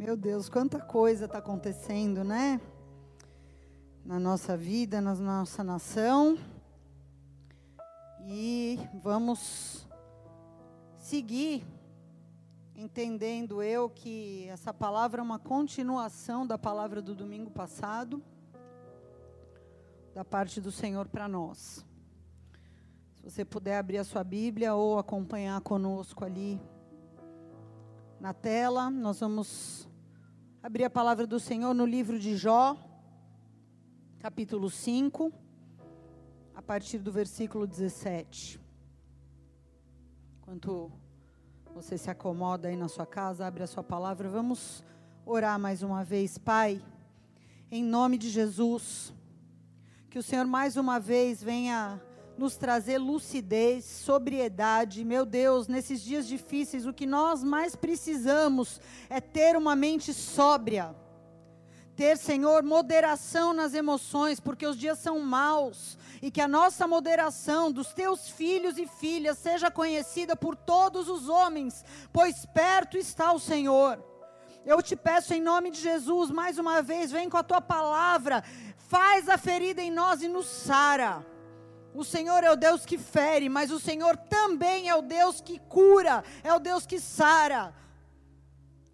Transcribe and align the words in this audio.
Meu 0.00 0.16
Deus, 0.16 0.48
quanta 0.48 0.80
coisa 0.80 1.26
está 1.26 1.36
acontecendo, 1.36 2.24
né? 2.24 2.58
Na 4.02 4.18
nossa 4.18 4.56
vida, 4.56 4.98
na 4.98 5.14
nossa 5.14 5.62
nação. 5.62 6.38
E 8.24 8.78
vamos 9.02 9.86
seguir 10.96 11.66
entendendo 12.74 13.62
eu 13.62 13.90
que 13.90 14.48
essa 14.48 14.72
palavra 14.72 15.20
é 15.20 15.22
uma 15.22 15.38
continuação 15.38 16.46
da 16.46 16.56
palavra 16.56 17.02
do 17.02 17.14
domingo 17.14 17.50
passado, 17.50 18.22
da 20.14 20.24
parte 20.24 20.62
do 20.62 20.72
Senhor 20.72 21.08
para 21.08 21.28
nós. 21.28 21.84
Se 23.16 23.22
você 23.22 23.44
puder 23.44 23.76
abrir 23.76 23.98
a 23.98 24.04
sua 24.04 24.24
Bíblia 24.24 24.74
ou 24.74 24.98
acompanhar 24.98 25.60
conosco 25.60 26.24
ali 26.24 26.58
na 28.18 28.32
tela, 28.32 28.88
nós 28.88 29.20
vamos 29.20 29.89
abrir 30.62 30.84
a 30.84 30.90
palavra 30.90 31.26
do 31.26 31.40
Senhor 31.40 31.72
no 31.72 31.86
livro 31.86 32.18
de 32.18 32.36
Jó, 32.36 32.76
capítulo 34.18 34.68
5, 34.68 35.32
a 36.54 36.60
partir 36.60 36.98
do 36.98 37.10
versículo 37.10 37.66
17. 37.66 38.60
Enquanto 40.38 40.92
você 41.74 41.96
se 41.96 42.10
acomoda 42.10 42.68
aí 42.68 42.76
na 42.76 42.88
sua 42.88 43.06
casa, 43.06 43.46
abre 43.46 43.62
a 43.62 43.66
sua 43.66 43.82
palavra, 43.82 44.28
vamos 44.28 44.84
orar 45.24 45.58
mais 45.58 45.82
uma 45.82 46.04
vez, 46.04 46.36
Pai, 46.36 46.82
em 47.70 47.82
nome 47.82 48.18
de 48.18 48.28
Jesus, 48.28 49.14
que 50.10 50.18
o 50.18 50.22
Senhor 50.22 50.46
mais 50.46 50.76
uma 50.76 51.00
vez 51.00 51.42
venha 51.42 51.98
nos 52.40 52.56
trazer 52.56 52.96
lucidez, 52.96 53.84
sobriedade. 53.84 55.04
Meu 55.04 55.26
Deus, 55.26 55.68
nesses 55.68 56.00
dias 56.00 56.26
difíceis, 56.26 56.86
o 56.86 56.92
que 56.92 57.04
nós 57.04 57.44
mais 57.44 57.76
precisamos 57.76 58.80
é 59.10 59.20
ter 59.20 59.58
uma 59.58 59.76
mente 59.76 60.14
sóbria. 60.14 60.96
Ter, 61.94 62.16
Senhor, 62.16 62.62
moderação 62.62 63.52
nas 63.52 63.74
emoções, 63.74 64.40
porque 64.40 64.66
os 64.66 64.78
dias 64.78 64.98
são 64.98 65.20
maus, 65.20 65.98
e 66.22 66.30
que 66.30 66.40
a 66.40 66.48
nossa 66.48 66.86
moderação 66.86 67.70
dos 67.70 67.92
teus 67.92 68.30
filhos 68.30 68.78
e 68.78 68.86
filhas 68.86 69.36
seja 69.36 69.70
conhecida 69.70 70.34
por 70.34 70.56
todos 70.56 71.10
os 71.10 71.28
homens, 71.28 71.84
pois 72.10 72.46
perto 72.46 72.96
está 72.96 73.34
o 73.34 73.38
Senhor. 73.38 74.02
Eu 74.64 74.80
te 74.80 74.96
peço 74.96 75.34
em 75.34 75.42
nome 75.42 75.70
de 75.70 75.78
Jesus, 75.78 76.30
mais 76.30 76.58
uma 76.58 76.80
vez, 76.80 77.12
vem 77.12 77.28
com 77.28 77.36
a 77.36 77.42
tua 77.42 77.60
palavra, 77.60 78.42
faz 78.88 79.28
a 79.28 79.36
ferida 79.36 79.82
em 79.82 79.90
nós 79.90 80.22
e 80.22 80.28
nos 80.28 80.46
sara. 80.46 81.22
O 81.94 82.04
Senhor 82.04 82.44
é 82.44 82.50
o 82.50 82.56
Deus 82.56 82.86
que 82.86 82.96
fere, 82.96 83.48
mas 83.48 83.70
o 83.70 83.80
Senhor 83.80 84.16
também 84.16 84.88
é 84.88 84.94
o 84.94 85.02
Deus 85.02 85.40
que 85.40 85.58
cura, 85.58 86.22
é 86.42 86.52
o 86.54 86.60
Deus 86.60 86.86
que 86.86 87.00
sara. 87.00 87.74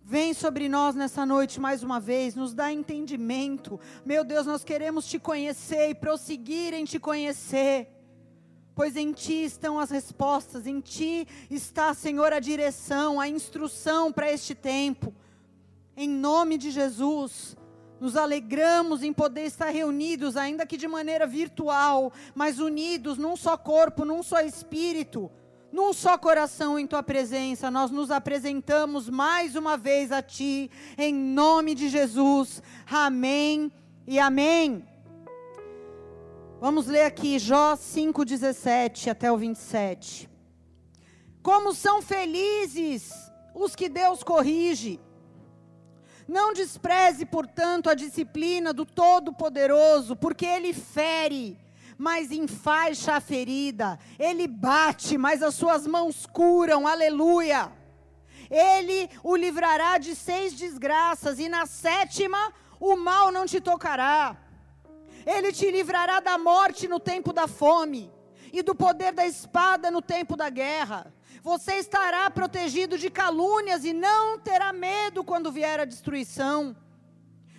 Vem 0.02 0.32
sobre 0.32 0.68
nós 0.68 0.94
nessa 0.94 1.26
noite 1.26 1.60
mais 1.60 1.82
uma 1.82 1.98
vez, 1.98 2.34
nos 2.34 2.54
dá 2.54 2.72
entendimento. 2.72 3.78
Meu 4.04 4.24
Deus, 4.24 4.46
nós 4.46 4.62
queremos 4.62 5.06
te 5.06 5.18
conhecer 5.18 5.90
e 5.90 5.94
prosseguir 5.94 6.72
em 6.72 6.84
te 6.84 6.98
conhecer. 6.98 7.88
Pois 8.74 8.94
em 8.94 9.12
ti 9.12 9.44
estão 9.44 9.78
as 9.78 9.90
respostas, 9.90 10.66
em 10.66 10.80
ti 10.80 11.26
está, 11.50 11.92
Senhor, 11.92 12.32
a 12.32 12.38
direção, 12.38 13.18
a 13.18 13.28
instrução 13.28 14.12
para 14.12 14.30
este 14.30 14.54
tempo. 14.54 15.12
Em 15.96 16.08
nome 16.08 16.56
de 16.56 16.70
Jesus, 16.70 17.56
nos 18.00 18.16
alegramos 18.16 19.02
em 19.02 19.12
poder 19.12 19.44
estar 19.44 19.70
reunidos, 19.70 20.36
ainda 20.36 20.66
que 20.66 20.76
de 20.76 20.86
maneira 20.86 21.26
virtual, 21.26 22.12
mas 22.34 22.58
unidos 22.58 23.16
num 23.16 23.36
só 23.36 23.56
corpo, 23.56 24.04
num 24.04 24.22
só 24.22 24.40
espírito, 24.40 25.30
num 25.72 25.92
só 25.92 26.18
coração 26.18 26.78
em 26.78 26.86
tua 26.86 27.02
presença. 27.02 27.70
Nós 27.70 27.90
nos 27.90 28.10
apresentamos 28.10 29.08
mais 29.08 29.56
uma 29.56 29.76
vez 29.76 30.12
a 30.12 30.22
ti, 30.22 30.70
em 30.96 31.14
nome 31.14 31.74
de 31.74 31.88
Jesus. 31.88 32.62
Amém 32.90 33.72
e 34.06 34.18
amém. 34.18 34.86
Vamos 36.60 36.86
ler 36.86 37.04
aqui 37.04 37.38
Jó 37.38 37.76
5:17 37.76 39.10
até 39.10 39.30
o 39.30 39.36
27. 39.36 40.28
Como 41.42 41.74
são 41.74 42.02
felizes 42.02 43.12
os 43.54 43.76
que 43.76 43.88
Deus 43.88 44.22
corrige 44.22 44.98
não 46.28 46.52
despreze, 46.52 47.24
portanto, 47.24 47.88
a 47.88 47.94
disciplina 47.94 48.72
do 48.72 48.84
Todo-Poderoso, 48.84 50.16
porque 50.16 50.44
ele 50.44 50.72
fere, 50.72 51.58
mas 51.96 52.32
enfaixa 52.32 53.14
a 53.14 53.20
ferida. 53.20 53.98
Ele 54.18 54.48
bate, 54.48 55.16
mas 55.16 55.42
as 55.42 55.54
suas 55.54 55.86
mãos 55.86 56.26
curam. 56.26 56.86
Aleluia. 56.86 57.72
Ele 58.50 59.08
o 59.22 59.36
livrará 59.36 59.98
de 59.98 60.14
seis 60.14 60.52
desgraças, 60.52 61.38
e 61.38 61.48
na 61.48 61.64
sétima 61.66 62.52
o 62.80 62.96
mal 62.96 63.30
não 63.30 63.46
te 63.46 63.60
tocará. 63.60 64.36
Ele 65.24 65.52
te 65.52 65.70
livrará 65.70 66.20
da 66.20 66.38
morte 66.38 66.86
no 66.86 67.00
tempo 67.00 67.32
da 67.32 67.46
fome, 67.46 68.12
e 68.52 68.62
do 68.62 68.74
poder 68.74 69.12
da 69.12 69.26
espada 69.26 69.90
no 69.90 70.02
tempo 70.02 70.36
da 70.36 70.48
guerra. 70.48 71.12
Você 71.46 71.74
estará 71.74 72.28
protegido 72.28 72.98
de 72.98 73.08
calúnias 73.08 73.84
e 73.84 73.92
não 73.92 74.36
terá 74.36 74.72
medo 74.72 75.22
quando 75.22 75.52
vier 75.52 75.78
a 75.78 75.84
destruição. 75.84 76.74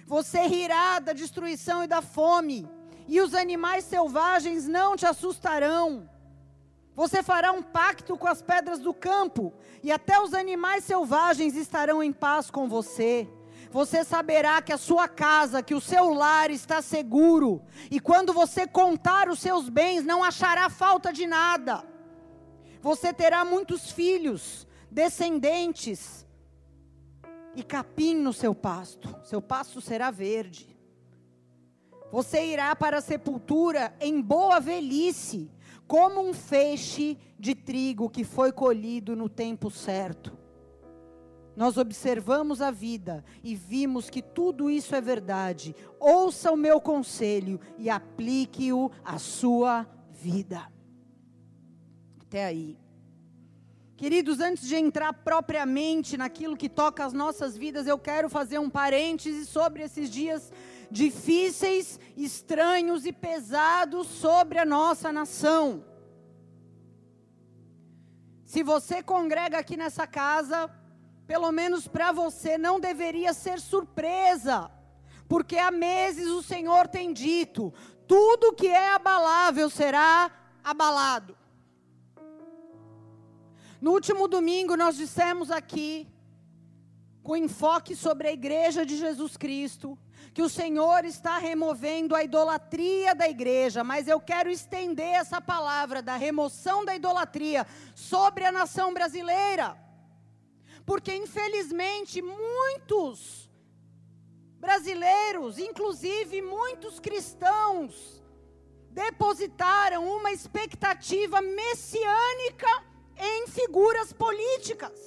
Você 0.06 0.42
rirá 0.42 1.00
da 1.00 1.14
destruição 1.14 1.86
e 1.86 1.88
da 1.88 2.02
fome, 2.02 2.70
e 3.08 3.22
os 3.22 3.34
animais 3.34 3.86
selvagens 3.86 4.68
não 4.68 4.98
te 4.98 5.06
assustarão. 5.06 6.10
Você 6.98 7.24
fará 7.24 7.54
um 7.54 7.64
pacto 7.64 8.18
com 8.18 8.28
as 8.28 8.42
pedras 8.42 8.80
do 8.80 8.94
campo, 8.94 9.54
e 9.82 9.90
até 9.90 10.20
os 10.20 10.34
animais 10.34 10.84
selvagens 10.84 11.56
estarão 11.56 12.04
em 12.04 12.12
paz 12.12 12.52
com 12.52 12.68
você. 12.68 13.26
Você 13.72 14.04
saberá 14.04 14.62
que 14.62 14.74
a 14.74 14.78
sua 14.78 15.08
casa, 15.08 15.64
que 15.64 15.74
o 15.74 15.80
seu 15.80 16.10
lar 16.10 16.52
está 16.52 16.82
seguro, 16.82 17.62
e 17.90 18.02
quando 18.02 18.34
você 18.34 18.68
contar 18.68 19.30
os 19.30 19.40
seus 19.40 19.70
bens, 19.70 20.04
não 20.04 20.26
achará 20.26 20.70
falta 20.70 21.14
de 21.14 21.26
nada. 21.26 21.96
Você 22.88 23.12
terá 23.12 23.44
muitos 23.44 23.92
filhos, 23.92 24.66
descendentes, 24.90 26.26
e 27.54 27.62
capim 27.62 28.16
no 28.16 28.32
seu 28.32 28.56
pasto. 28.56 29.14
Seu 29.26 29.42
pasto 29.42 29.82
será 29.82 30.10
verde. 30.10 30.80
Você 32.14 32.46
irá 32.46 32.74
para 32.78 33.00
a 33.00 33.02
sepultura 33.02 33.94
em 34.00 34.22
boa 34.22 34.62
velhice, 34.62 35.52
como 35.86 36.22
um 36.22 36.34
feixe 36.34 37.18
de 37.38 37.54
trigo 37.54 38.10
que 38.10 38.24
foi 38.24 38.54
colhido 38.54 39.18
no 39.18 39.28
tempo 39.28 39.70
certo. 39.70 40.38
Nós 41.58 41.76
observamos 41.76 42.62
a 42.62 42.72
vida 42.72 43.22
e 43.44 43.54
vimos 43.54 44.10
que 44.10 44.22
tudo 44.22 44.70
isso 44.70 44.96
é 44.96 45.02
verdade. 45.02 45.76
Ouça 46.00 46.54
o 46.54 46.56
meu 46.56 46.80
conselho 46.80 47.60
e 47.78 47.90
aplique-o 47.90 48.90
à 49.04 49.20
sua 49.20 49.86
vida. 50.10 50.77
Até 52.28 52.44
aí. 52.44 52.78
Queridos, 53.96 54.42
antes 54.42 54.68
de 54.68 54.76
entrar 54.76 55.14
propriamente 55.14 56.18
naquilo 56.18 56.58
que 56.58 56.68
toca 56.68 57.06
as 57.06 57.14
nossas 57.14 57.56
vidas, 57.58 57.88
eu 57.88 57.98
quero 57.98 58.30
fazer 58.30 58.60
um 58.60 58.70
parêntese 58.70 59.46
sobre 59.46 59.82
esses 59.82 60.10
dias 60.10 60.52
difíceis, 60.92 61.98
estranhos 62.18 63.06
e 63.06 63.14
pesados 63.14 64.08
sobre 64.08 64.60
a 64.60 64.66
nossa 64.66 65.10
nação. 65.10 65.86
Se 68.44 68.62
você 68.62 69.02
congrega 69.02 69.58
aqui 69.58 69.78
nessa 69.78 70.06
casa, 70.06 70.70
pelo 71.26 71.50
menos 71.54 71.88
para 71.88 72.12
você 72.12 72.58
não 72.58 72.78
deveria 72.78 73.34
ser 73.34 73.58
surpresa, 73.58 74.70
porque 75.30 75.58
há 75.58 75.72
meses 75.72 76.28
o 76.28 76.44
Senhor 76.44 76.90
tem 76.90 77.14
dito: 77.14 77.74
tudo 78.06 78.54
que 78.54 78.68
é 78.68 78.94
abalável 78.94 79.70
será 79.70 80.30
abalado. 80.62 81.47
No 83.80 83.92
último 83.92 84.28
domingo, 84.28 84.76
nós 84.76 84.98
dissemos 84.98 85.52
aqui, 85.52 86.08
com 87.22 87.36
enfoque 87.36 87.96
sobre 87.96 88.28
a 88.28 88.32
igreja 88.32 88.86
de 88.86 88.98
Jesus 88.98 89.38
Cristo, 89.38 89.98
que 90.34 90.42
o 90.42 90.50
Senhor 90.50 91.06
está 91.06 91.38
removendo 91.38 92.16
a 92.16 92.24
idolatria 92.24 93.14
da 93.14 93.28
igreja, 93.28 93.84
mas 93.84 94.08
eu 94.08 94.20
quero 94.20 94.50
estender 94.50 95.14
essa 95.16 95.40
palavra 95.40 96.02
da 96.02 96.16
remoção 96.16 96.84
da 96.84 96.96
idolatria 96.96 97.68
sobre 97.94 98.46
a 98.46 98.52
nação 98.52 98.94
brasileira. 98.94 99.78
Porque, 100.86 101.14
infelizmente, 101.14 102.22
muitos 102.22 103.50
brasileiros, 104.60 105.60
inclusive 105.60 106.42
muitos 106.42 107.00
cristãos, 107.00 108.24
depositaram 108.90 110.08
uma 110.18 110.32
expectativa 110.32 111.42
messiânica 111.42 112.68
em 113.20 113.48
figuras 113.48 114.14
políticas. 114.14 115.00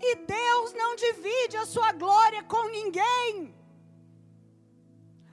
E 0.00 0.14
Deus 0.16 0.72
não 0.74 0.94
divide 0.96 1.56
a 1.56 1.66
sua 1.66 1.92
glória 1.92 2.42
com 2.42 2.68
ninguém. 2.68 3.54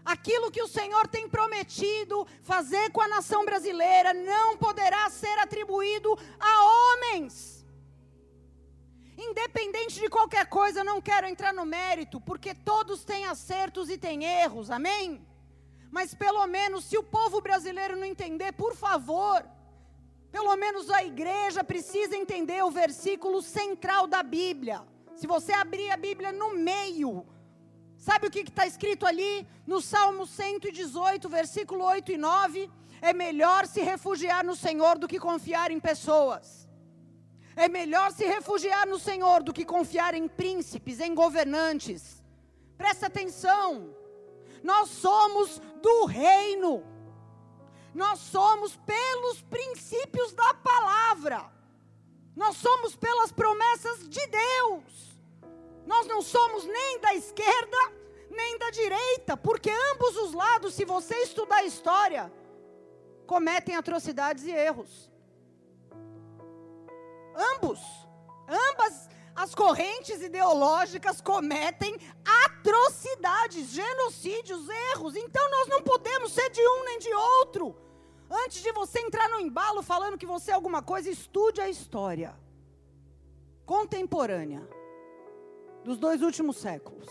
Aquilo 0.05 0.51
que 0.51 0.61
o 0.61 0.67
Senhor 0.67 1.07
tem 1.07 1.29
prometido 1.29 2.27
fazer 2.43 2.91
com 2.91 3.01
a 3.01 3.07
nação 3.07 3.45
brasileira 3.45 4.13
não 4.13 4.57
poderá 4.57 5.09
ser 5.09 5.37
atribuído 5.39 6.17
a 6.39 6.63
homens. 6.63 7.65
Independente 9.17 9.99
de 9.99 10.09
qualquer 10.09 10.47
coisa, 10.47 10.79
eu 10.79 10.83
não 10.83 11.01
quero 11.01 11.27
entrar 11.27 11.53
no 11.53 11.65
mérito, 11.65 12.19
porque 12.19 12.53
todos 12.53 13.05
têm 13.05 13.25
acertos 13.25 13.89
e 13.89 13.97
têm 13.97 14.25
erros, 14.25 14.69
amém? 14.69 15.25
Mas 15.89 16.13
pelo 16.13 16.45
menos, 16.47 16.85
se 16.85 16.97
o 16.97 17.03
povo 17.03 17.39
brasileiro 17.39 17.95
não 17.95 18.05
entender, 18.05 18.51
por 18.53 18.75
favor, 18.75 19.45
pelo 20.33 20.55
menos 20.57 20.89
a 20.89 21.03
igreja 21.03 21.63
precisa 21.63 22.15
entender 22.17 22.63
o 22.63 22.71
versículo 22.71 23.39
central 23.39 24.07
da 24.07 24.23
Bíblia. 24.23 24.81
Se 25.15 25.27
você 25.27 25.53
abrir 25.53 25.91
a 25.91 25.95
Bíblia 25.95 26.31
no 26.31 26.55
meio, 26.55 27.23
sabe 27.95 28.25
o 28.25 28.31
que 28.31 28.39
está 28.39 28.65
escrito 28.65 29.05
ali? 29.05 29.47
No 29.67 29.79
Salmo 29.79 30.25
118, 30.25 31.29
versículo 31.29 31.83
8 31.85 32.13
e 32.13 32.17
9: 32.17 32.67
É 32.99 33.13
melhor 33.13 33.67
se 33.67 33.81
refugiar 33.81 34.43
no 34.43 34.55
Senhor 34.55 34.97
do 34.97 35.07
que 35.07 35.19
confiar 35.19 35.69
em 35.69 35.79
pessoas. 35.79 36.67
É 37.55 37.69
melhor 37.69 38.11
se 38.11 38.25
refugiar 38.25 38.87
no 38.87 38.97
Senhor 38.97 39.43
do 39.43 39.53
que 39.53 39.63
confiar 39.63 40.15
em 40.15 40.27
príncipes, 40.27 40.99
em 40.99 41.13
governantes. 41.13 42.23
Presta 42.75 43.05
atenção. 43.05 43.95
Nós 44.63 44.89
somos 44.89 45.61
do 45.79 46.05
reino. 46.05 46.92
Nós 47.93 48.19
somos 48.19 48.75
pelos 48.75 49.41
princípios 49.41 50.33
da 50.33 50.53
palavra. 50.55 51.51
Nós 52.35 52.57
somos 52.57 52.95
pelas 52.95 53.31
promessas 53.31 54.09
de 54.09 54.25
Deus. 54.27 55.19
Nós 55.85 56.07
não 56.07 56.21
somos 56.21 56.65
nem 56.65 56.99
da 56.99 57.13
esquerda, 57.13 57.77
nem 58.29 58.57
da 58.57 58.69
direita, 58.71 59.37
porque 59.37 59.69
ambos 59.91 60.15
os 60.17 60.33
lados, 60.33 60.73
se 60.73 60.85
você 60.85 61.15
estudar 61.17 61.57
a 61.57 61.65
história, 61.65 62.33
cometem 63.27 63.75
atrocidades 63.75 64.45
e 64.45 64.51
erros. 64.51 65.11
Ambos, 67.35 67.79
ambas 68.47 69.09
as 69.35 69.53
correntes 69.53 70.21
ideológicas 70.21 71.19
cometem 71.19 71.97
atrocidades, 72.45 73.69
genocídios, 73.69 74.67
erros. 74.93 75.15
Então 75.15 75.49
nós 75.49 75.67
não 75.67 75.81
podemos 75.81 76.31
ser 76.31 76.49
de 76.49 76.61
um 76.61 76.85
nem 76.85 76.99
de 76.99 77.13
outro. 77.13 77.82
Antes 78.41 78.63
de 78.63 78.71
você 78.71 78.99
entrar 78.99 79.29
no 79.29 79.39
embalo 79.39 79.83
falando 79.83 80.17
que 80.17 80.25
você 80.25 80.49
é 80.49 80.55
alguma 80.55 80.81
coisa, 80.81 81.07
estude 81.07 81.61
a 81.61 81.69
história 81.69 82.35
contemporânea 83.63 84.67
dos 85.83 85.97
dois 85.97 86.21
últimos 86.23 86.57
séculos. 86.57 87.07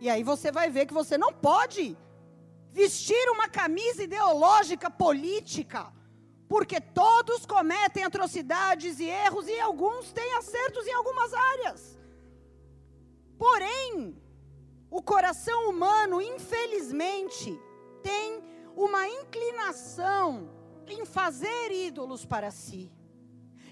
E 0.00 0.10
aí 0.10 0.22
você 0.22 0.52
vai 0.52 0.68
ver 0.68 0.84
que 0.84 0.92
você 0.92 1.16
não 1.16 1.32
pode 1.32 1.96
vestir 2.70 3.30
uma 3.30 3.48
camisa 3.48 4.02
ideológica 4.02 4.90
política 4.90 5.90
porque 6.46 6.78
todos 6.78 7.46
cometem 7.46 8.04
atrocidades 8.04 9.00
e 9.00 9.06
erros 9.06 9.48
e 9.48 9.58
alguns 9.58 10.12
têm 10.12 10.34
acertos 10.34 10.86
em 10.86 10.92
algumas 10.92 11.32
áreas. 11.32 11.98
Porém, 13.38 14.14
o 14.90 15.00
coração 15.02 15.70
humano, 15.70 16.20
infelizmente, 16.20 17.58
tem 18.02 18.53
uma 18.76 19.08
inclinação 19.08 20.50
em 20.86 21.04
fazer 21.04 21.70
ídolos 21.72 22.24
para 22.24 22.50
si, 22.50 22.92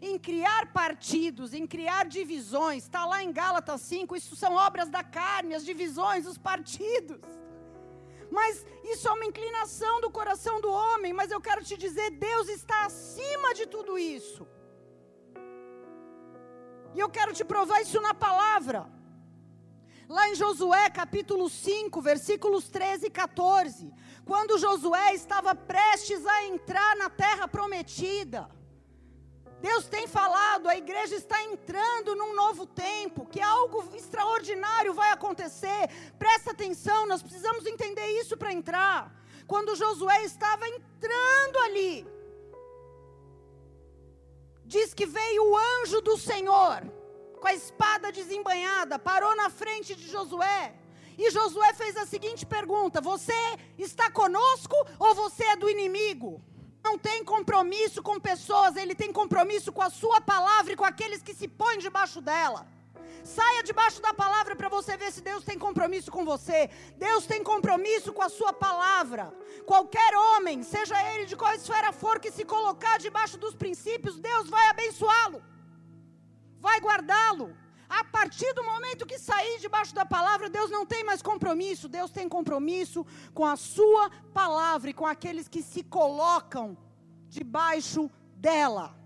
em 0.00 0.18
criar 0.18 0.72
partidos, 0.72 1.52
em 1.54 1.66
criar 1.66 2.06
divisões. 2.06 2.84
Está 2.84 3.04
lá 3.04 3.22
em 3.22 3.32
Gálatas 3.32 3.80
5, 3.82 4.16
isso 4.16 4.34
são 4.34 4.54
obras 4.54 4.88
da 4.88 5.04
carne, 5.04 5.54
as 5.54 5.64
divisões, 5.64 6.26
os 6.26 6.38
partidos 6.38 7.42
mas 8.32 8.64
isso 8.82 9.06
é 9.06 9.12
uma 9.12 9.26
inclinação 9.26 10.00
do 10.00 10.10
coração 10.10 10.58
do 10.58 10.70
homem. 10.72 11.12
Mas 11.12 11.30
eu 11.30 11.38
quero 11.38 11.62
te 11.62 11.76
dizer: 11.76 12.08
Deus 12.12 12.48
está 12.48 12.86
acima 12.86 13.52
de 13.52 13.66
tudo 13.66 13.98
isso. 13.98 14.48
E 16.94 16.98
eu 16.98 17.10
quero 17.10 17.34
te 17.34 17.44
provar 17.44 17.82
isso 17.82 18.00
na 18.00 18.14
palavra. 18.14 18.90
Lá 20.08 20.28
em 20.30 20.34
Josué 20.34 20.88
capítulo 20.88 21.48
5, 21.48 22.00
versículos 22.00 22.70
13 22.70 23.06
e 23.06 23.10
14. 23.10 23.92
Quando 24.24 24.58
Josué 24.58 25.14
estava 25.14 25.54
prestes 25.54 26.24
a 26.26 26.44
entrar 26.44 26.96
na 26.96 27.10
terra 27.10 27.48
prometida. 27.48 28.48
Deus 29.60 29.86
tem 29.86 30.08
falado, 30.08 30.68
a 30.68 30.76
igreja 30.76 31.14
está 31.14 31.40
entrando 31.44 32.16
num 32.16 32.34
novo 32.34 32.66
tempo, 32.66 33.26
que 33.26 33.40
algo 33.40 33.88
extraordinário 33.94 34.92
vai 34.92 35.10
acontecer. 35.12 35.88
Presta 36.18 36.50
atenção, 36.50 37.06
nós 37.06 37.22
precisamos 37.22 37.64
entender 37.64 38.06
isso 38.20 38.36
para 38.36 38.52
entrar. 38.52 39.14
Quando 39.46 39.76
Josué 39.76 40.24
estava 40.24 40.68
entrando 40.68 41.58
ali, 41.58 42.06
diz 44.64 44.92
que 44.94 45.06
veio 45.06 45.44
o 45.44 45.56
anjo 45.56 46.00
do 46.00 46.16
Senhor, 46.16 46.82
com 47.40 47.46
a 47.46 47.54
espada 47.54 48.10
desembanhada, 48.10 48.98
parou 48.98 49.34
na 49.36 49.48
frente 49.50 49.94
de 49.94 50.08
Josué. 50.08 50.74
E 51.18 51.30
Josué 51.30 51.72
fez 51.74 51.96
a 51.96 52.06
seguinte 52.06 52.44
pergunta: 52.44 53.00
Você 53.00 53.32
está 53.78 54.10
conosco 54.10 54.76
ou 54.98 55.14
você 55.14 55.44
é 55.44 55.56
do 55.56 55.68
inimigo? 55.68 56.42
não 56.84 56.98
tem 56.98 57.24
compromisso 57.24 58.02
com 58.02 58.18
pessoas, 58.18 58.76
ele 58.76 58.94
tem 58.94 59.12
compromisso 59.12 59.72
com 59.72 59.82
a 59.82 59.90
sua 59.90 60.20
palavra 60.20 60.72
e 60.72 60.76
com 60.76 60.84
aqueles 60.84 61.22
que 61.22 61.34
se 61.34 61.46
põem 61.46 61.78
debaixo 61.78 62.20
dela. 62.20 62.66
Saia 63.24 63.62
debaixo 63.62 64.02
da 64.02 64.12
palavra 64.12 64.56
para 64.56 64.68
você 64.68 64.96
ver 64.96 65.12
se 65.12 65.20
Deus 65.20 65.44
tem 65.44 65.56
compromisso 65.56 66.10
com 66.10 66.24
você. 66.24 66.68
Deus 66.96 67.24
tem 67.24 67.42
compromisso 67.42 68.12
com 68.12 68.22
a 68.22 68.28
sua 68.28 68.52
palavra. 68.52 69.32
Qualquer 69.64 70.16
homem, 70.16 70.64
seja 70.64 70.96
ele 71.12 71.26
de 71.26 71.36
qual 71.36 71.54
esfera 71.54 71.92
for, 71.92 72.18
que 72.18 72.32
se 72.32 72.44
colocar 72.44 72.98
debaixo 72.98 73.38
dos 73.38 73.54
princípios, 73.54 74.18
Deus 74.18 74.50
vai 74.50 74.66
abençoá-lo, 74.70 75.40
vai 76.58 76.80
guardá-lo. 76.80 77.56
A 77.92 78.04
partir 78.04 78.50
do 78.54 78.64
momento 78.64 79.04
que 79.04 79.18
sair 79.18 79.58
debaixo 79.60 79.94
da 79.94 80.06
palavra, 80.06 80.48
Deus 80.48 80.70
não 80.70 80.86
tem 80.86 81.04
mais 81.04 81.20
compromisso. 81.20 81.90
Deus 81.90 82.10
tem 82.10 82.26
compromisso 82.26 83.04
com 83.34 83.44
a 83.44 83.54
sua 83.54 84.08
palavra 84.32 84.88
e 84.88 84.94
com 84.94 85.06
aqueles 85.06 85.46
que 85.46 85.62
se 85.62 85.82
colocam 85.82 86.74
debaixo 87.28 88.10
dela. 88.34 88.96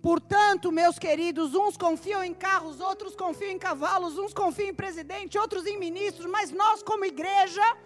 Portanto, 0.00 0.70
meus 0.70 1.00
queridos, 1.00 1.56
uns 1.56 1.76
confiam 1.76 2.22
em 2.22 2.32
carros, 2.32 2.78
outros 2.80 3.16
confiam 3.16 3.50
em 3.50 3.58
cavalos, 3.58 4.16
uns 4.16 4.32
confiam 4.32 4.68
em 4.68 4.74
presidente, 4.74 5.36
outros 5.36 5.66
em 5.66 5.76
ministros, 5.76 6.30
mas 6.30 6.52
nós, 6.52 6.80
como 6.80 7.04
igreja, 7.04 7.76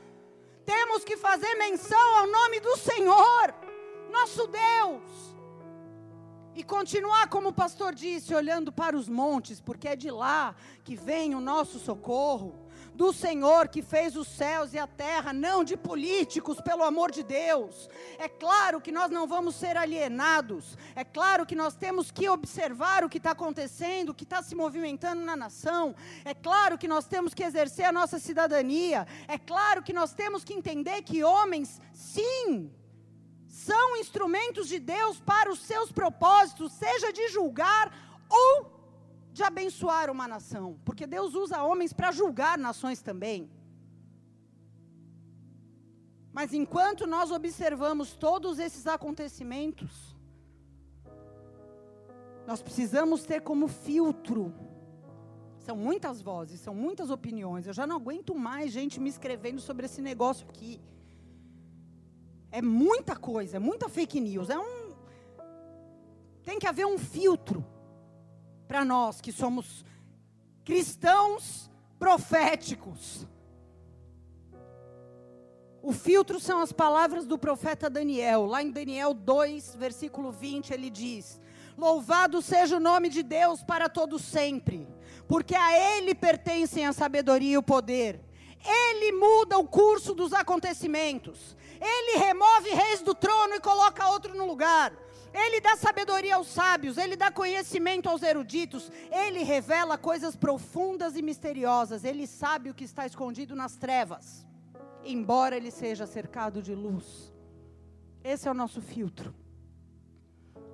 temos 0.67 1.03
que 1.03 1.17
fazer 1.17 1.55
menção 1.55 2.19
ao 2.19 2.27
nome 2.27 2.61
do 2.61 2.77
Senhor, 2.77 3.55
nosso 4.11 4.47
Deus 4.49 5.36
e 6.57 6.63
continuar, 6.65 7.29
como 7.29 7.51
o 7.51 7.53
pastor 7.53 7.95
disse, 7.95 8.35
olhando 8.35 8.73
para 8.73 8.97
os 8.97 9.11
montes, 9.11 9.61
porque 9.61 9.89
é 9.89 9.95
de 9.95 10.11
lá 10.11 10.57
que 10.83 10.97
vem 10.97 11.35
o 11.35 11.41
nosso 11.41 11.79
socorro. 11.79 12.65
Do 12.95 13.13
Senhor 13.13 13.69
que 13.69 13.83
fez 13.83 14.17
os 14.17 14.27
céus 14.27 14.73
e 14.73 14.79
a 14.79 14.87
terra, 14.87 15.35
não 15.35 15.63
de 15.63 15.77
políticos, 15.77 16.59
pelo 16.63 16.83
amor 16.83 17.11
de 17.11 17.23
Deus. 17.23 17.91
É 18.19 18.27
claro 18.27 18.81
que 18.81 18.91
nós 18.91 19.11
não 19.11 19.27
vamos 19.27 19.55
ser 19.55 19.77
alienados. 19.77 20.79
É 20.95 21.05
claro 21.05 21.45
que 21.45 21.55
nós 21.55 21.77
temos 21.77 22.11
que 22.11 22.27
observar 22.27 23.05
o 23.05 23.11
que 23.11 23.19
está 23.19 23.33
acontecendo, 23.33 24.09
o 24.09 24.15
que 24.15 24.25
está 24.25 24.43
se 24.43 24.55
movimentando 24.55 25.21
na 25.21 25.37
nação. 25.37 25.95
É 26.25 26.33
claro 26.33 26.79
que 26.79 26.89
nós 26.89 27.05
temos 27.05 27.35
que 27.35 27.45
exercer 27.45 27.85
a 27.85 27.93
nossa 27.93 28.19
cidadania. 28.19 29.07
É 29.29 29.37
claro 29.37 29.83
que 29.83 29.93
nós 29.93 30.15
temos 30.15 30.43
que 30.43 30.55
entender 30.55 31.03
que 31.03 31.23
homens, 31.23 31.83
sim, 31.93 32.71
são 33.67 33.97
instrumentos 33.97 34.69
de 34.73 34.79
Deus 34.79 35.21
para 35.33 35.51
os 35.51 35.61
seus 35.71 35.91
propósitos, 35.91 36.73
seja 36.73 37.13
de 37.13 37.29
julgar 37.29 37.87
ou 38.29 38.55
de 39.33 39.43
abençoar 39.43 40.07
uma 40.11 40.27
nação, 40.35 40.79
porque 40.85 41.07
Deus 41.07 41.35
usa 41.35 41.63
homens 41.63 41.93
para 41.93 42.11
julgar 42.21 42.57
nações 42.57 43.01
também. 43.03 43.51
Mas 46.33 46.53
enquanto 46.53 47.07
nós 47.07 47.31
observamos 47.31 48.09
todos 48.15 48.59
esses 48.59 48.87
acontecimentos, 48.87 49.93
nós 52.47 52.61
precisamos 52.63 53.25
ter 53.31 53.41
como 53.41 53.67
filtro. 53.69 54.55
São 55.67 55.77
muitas 55.77 56.23
vozes, 56.23 56.61
são 56.61 56.75
muitas 56.75 57.11
opiniões. 57.11 57.67
Eu 57.67 57.73
já 57.73 57.87
não 57.87 57.97
aguento 57.97 58.35
mais 58.35 58.71
gente 58.71 59.01
me 59.01 59.09
escrevendo 59.09 59.61
sobre 59.61 59.87
esse 59.87 60.01
negócio 60.01 60.47
aqui. 60.49 60.81
É 62.51 62.63
muita 62.63 63.17
coisa, 63.17 63.57
é 63.57 63.61
muita 63.61 63.89
fake 63.89 64.21
news. 64.21 64.51
É 64.51 64.59
um 64.59 64.87
tem 66.47 66.61
que 66.61 66.67
haver 66.69 66.87
um 66.87 66.97
filtro 66.97 67.67
para 68.69 68.85
nós 68.85 69.21
que 69.21 69.33
somos 69.33 69.85
cristãos 70.65 71.69
proféticos. 71.99 73.27
O 75.83 75.93
filtro 75.93 76.39
são 76.39 76.61
as 76.61 76.73
palavras 76.73 77.27
do 77.27 77.37
profeta 77.37 77.91
Daniel. 77.91 78.47
Lá 78.47 78.63
em 78.63 78.71
Daniel 78.71 79.13
2, 79.13 79.75
versículo 79.75 80.31
20, 80.31 80.73
ele 80.73 80.89
diz: 80.89 81.41
Louvado 81.77 82.41
seja 82.41 82.77
o 82.77 82.81
nome 82.81 83.09
de 83.09 83.25
Deus 83.25 83.65
para 83.65 83.89
todo 83.89 84.19
sempre, 84.19 84.89
porque 85.29 85.55
a 85.55 85.97
ele 85.97 86.15
pertencem 86.15 86.87
a 86.87 86.93
sabedoria 86.93 87.55
e 87.55 87.59
o 87.59 87.63
poder. 87.63 88.21
Ele 88.65 89.13
muda 89.13 89.59
o 89.59 89.67
curso 89.67 90.15
dos 90.15 90.33
acontecimentos. 90.33 91.57
Ele 91.81 92.19
remove 92.19 92.71
reis 92.71 93.03
do 93.03 93.15
trono 93.15 93.55
e 93.55 93.61
coloca 93.61 94.09
outro 94.09 94.35
no 94.35 94.47
lugar. 94.47 94.93
Ele 95.33 95.61
dá 95.61 95.77
sabedoria 95.77 96.37
aos 96.37 96.49
sábios, 96.49 96.97
ele 96.97 97.15
dá 97.15 97.31
conhecimento 97.31 98.09
aos 98.09 98.23
eruditos, 98.23 98.91
ele 99.11 99.43
revela 99.43 99.99
coisas 99.99 100.35
profundas 100.35 101.15
e 101.15 101.21
misteriosas, 101.21 102.05
ele 102.05 102.27
sabe 102.27 102.71
o 102.71 102.75
que 102.75 102.85
está 102.85 103.05
escondido 103.05 103.55
nas 103.55 103.77
trevas, 103.77 104.47
embora 105.05 105.55
ele 105.55 105.71
seja 105.71 106.07
cercado 106.07 106.63
de 106.63 106.75
luz. 106.75 107.35
Esse 108.25 108.49
é 108.49 108.51
o 108.51 108.55
nosso 108.55 108.81
filtro. 108.81 109.35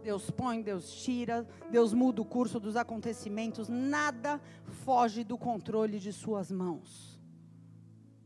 Deus 0.02 0.30
põe, 0.30 0.62
Deus 0.62 0.92
tira, 0.92 1.46
Deus 1.70 1.92
muda 1.92 2.22
o 2.22 2.24
curso 2.24 2.58
dos 2.58 2.76
acontecimentos, 2.76 3.68
nada 3.68 4.40
foge 4.84 5.22
do 5.22 5.38
controle 5.38 5.98
de 5.98 6.12
Suas 6.12 6.50
mãos. 6.50 7.11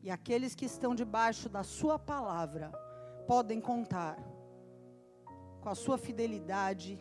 E 0.06 0.10
aqueles 0.10 0.54
que 0.54 0.66
estão 0.66 0.94
debaixo 0.94 1.48
da 1.48 1.64
Sua 1.64 1.98
palavra 1.98 2.70
podem 3.26 3.60
contar 3.60 4.16
com 5.60 5.68
a 5.68 5.74
sua 5.74 5.98
fidelidade 5.98 6.96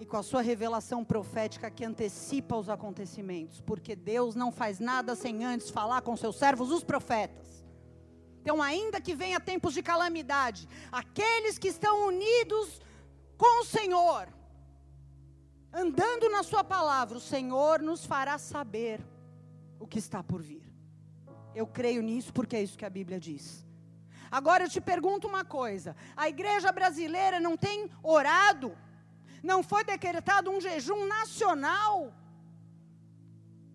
e 0.00 0.06
com 0.06 0.16
a 0.16 0.22
sua 0.22 0.40
revelação 0.40 1.04
profética 1.04 1.70
que 1.70 1.84
antecipa 1.84 2.56
os 2.56 2.70
acontecimentos, 2.70 3.60
porque 3.60 3.94
Deus 3.94 4.34
não 4.34 4.50
faz 4.50 4.80
nada 4.80 5.14
sem 5.14 5.44
antes 5.44 5.68
falar 5.68 6.00
com 6.00 6.16
seus 6.16 6.36
servos, 6.36 6.72
os 6.72 6.82
profetas. 6.82 7.62
Então, 8.40 8.62
ainda 8.62 8.98
que 8.98 9.14
venha 9.14 9.38
tempos 9.38 9.74
de 9.74 9.82
calamidade, 9.82 10.66
aqueles 10.90 11.58
que 11.58 11.68
estão 11.68 12.06
unidos 12.06 12.80
com 13.36 13.60
o 13.60 13.66
Senhor, 13.66 14.26
andando 15.70 16.30
na 16.30 16.42
Sua 16.42 16.64
palavra, 16.64 17.18
o 17.18 17.20
Senhor 17.20 17.82
nos 17.82 18.06
fará 18.06 18.38
saber 18.38 19.06
o 19.78 19.86
que 19.86 19.98
está 19.98 20.22
por 20.22 20.40
vir. 20.40 20.65
Eu 21.60 21.66
creio 21.66 22.02
nisso 22.02 22.32
porque 22.34 22.56
é 22.56 22.62
isso 22.62 22.76
que 22.80 22.84
a 22.84 22.90
Bíblia 22.98 23.18
diz. 23.18 23.44
Agora 24.30 24.64
eu 24.64 24.68
te 24.68 24.80
pergunto 24.80 25.26
uma 25.26 25.44
coisa: 25.58 25.96
a 26.14 26.28
igreja 26.28 26.70
brasileira 26.70 27.40
não 27.40 27.56
tem 27.56 27.90
orado? 28.02 28.76
Não 29.42 29.62
foi 29.62 29.82
decretado 29.82 30.50
um 30.50 30.60
jejum 30.60 31.06
nacional? 31.06 32.12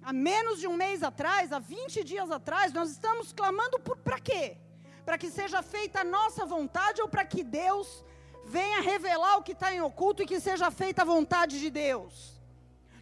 Há 0.03 0.13
menos 0.13 0.59
de 0.59 0.67
um 0.67 0.75
mês 0.75 1.01
atrás, 1.01 1.51
há 1.51 1.59
20 1.59 2.03
dias 2.03 2.29
atrás, 2.29 2.73
nós 2.73 2.91
estamos 2.91 3.33
clamando 3.33 3.79
para 3.79 4.19
quê? 4.19 4.57
Para 5.05 5.17
que 5.17 5.29
seja 5.31 5.61
feita 5.63 6.01
a 6.01 6.03
nossa 6.03 6.45
vontade 6.45 7.01
ou 7.01 7.07
para 7.07 7.25
que 7.25 7.43
Deus 7.43 8.03
venha 8.45 8.81
revelar 8.81 9.37
o 9.37 9.43
que 9.43 9.53
está 9.53 9.73
em 9.73 9.81
oculto 9.81 10.21
e 10.21 10.25
que 10.25 10.39
seja 10.39 10.69
feita 10.71 11.03
a 11.03 11.05
vontade 11.05 11.59
de 11.59 11.69
Deus? 11.69 12.40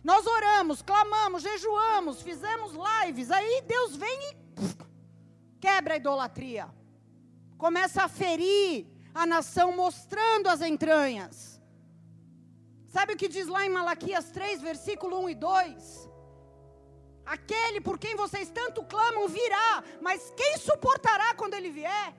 Nós 0.03 0.25
oramos, 0.25 0.81
clamamos, 0.81 1.43
jejuamos, 1.43 2.21
fizemos 2.21 2.73
lives, 2.73 3.31
aí 3.31 3.61
Deus 3.61 3.95
vem 3.95 4.19
e 4.31 5.59
quebra 5.59 5.95
a 5.95 5.97
idolatria 5.97 6.79
começa 7.59 8.03
a 8.03 8.07
ferir 8.07 8.87
a 9.13 9.25
nação, 9.25 9.75
mostrando 9.75 10.47
as 10.47 10.61
entranhas. 10.61 11.61
Sabe 12.87 13.13
o 13.13 13.17
que 13.17 13.27
diz 13.27 13.47
lá 13.47 13.65
em 13.65 13.69
Malaquias 13.69 14.31
3, 14.31 14.61
versículo 14.61 15.19
1 15.25 15.29
e 15.29 15.35
2? 15.35 16.09
Aquele 17.25 17.81
por 17.81 17.99
quem 17.99 18.15
vocês 18.15 18.49
tanto 18.49 18.83
clamam 18.83 19.27
virá, 19.27 19.83
mas 20.01 20.33
quem 20.35 20.57
suportará 20.57 21.35
quando 21.35 21.53
ele 21.53 21.69
vier? 21.69 22.15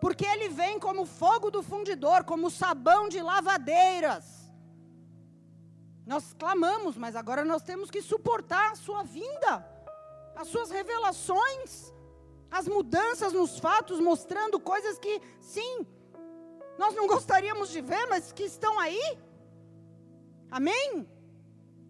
Porque 0.00 0.26
ele 0.26 0.48
vem 0.48 0.80
como 0.80 1.04
fogo 1.04 1.50
do 1.50 1.62
fundidor, 1.62 2.24
como 2.24 2.50
sabão 2.50 3.08
de 3.08 3.20
lavadeiras. 3.20 4.24
Nós 6.12 6.34
clamamos, 6.42 6.96
mas 6.96 7.14
agora 7.16 7.44
nós 7.44 7.62
temos 7.62 7.90
que 7.90 8.02
suportar 8.02 8.72
a 8.72 8.76
sua 8.84 9.02
vinda, 9.02 9.52
as 10.36 10.48
suas 10.48 10.70
revelações 10.70 11.92
as 12.50 12.66
mudanças 12.66 13.32
nos 13.32 13.58
fatos, 13.58 14.00
mostrando 14.00 14.58
coisas 14.58 14.98
que, 14.98 15.20
sim, 15.40 15.86
nós 16.76 16.94
não 16.94 17.06
gostaríamos 17.06 17.70
de 17.70 17.80
ver, 17.80 18.06
mas 18.08 18.32
que 18.32 18.42
estão 18.42 18.78
aí. 18.78 19.18
Amém? 20.50 21.06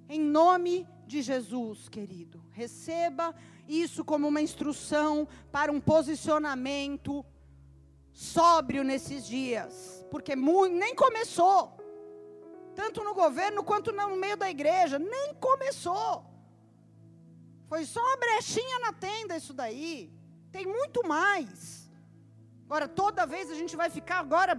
Em 0.09 0.21
nome 0.21 0.87
de 1.07 1.23
Jesus, 1.23 1.89
querido, 1.89 2.45
receba 2.51 3.35
isso 3.67 4.05
como 4.05 4.29
uma 4.29 4.43
instrução 4.43 5.27
para 5.51 5.73
um 5.73 5.81
posicionamento 5.81 7.25
sóbrio 8.13 8.85
nesses 8.85 9.27
dias, 9.27 10.05
porque 10.11 10.37
nem 10.37 10.95
começou, 10.95 11.80
tanto 12.91 13.05
no 13.05 13.15
governo 13.15 13.63
quanto 13.63 13.93
no 13.93 14.17
meio 14.17 14.37
da 14.37 14.51
igreja, 14.51 14.99
nem 14.99 15.33
começou. 15.35 16.25
Foi 17.69 17.85
só 17.85 18.01
uma 18.01 18.17
brechinha 18.17 18.81
na 18.81 18.93
tenda 18.93 19.37
isso 19.37 19.55
daí. 19.55 20.13
Tem 20.51 20.67
muito 20.67 21.07
mais. 21.07 21.89
Agora, 22.67 22.89
toda 22.89 23.27
vez 23.27 23.49
a 23.49 23.55
gente 23.55 23.77
vai 23.77 23.89
ficar 23.89 24.19
agora 24.19 24.55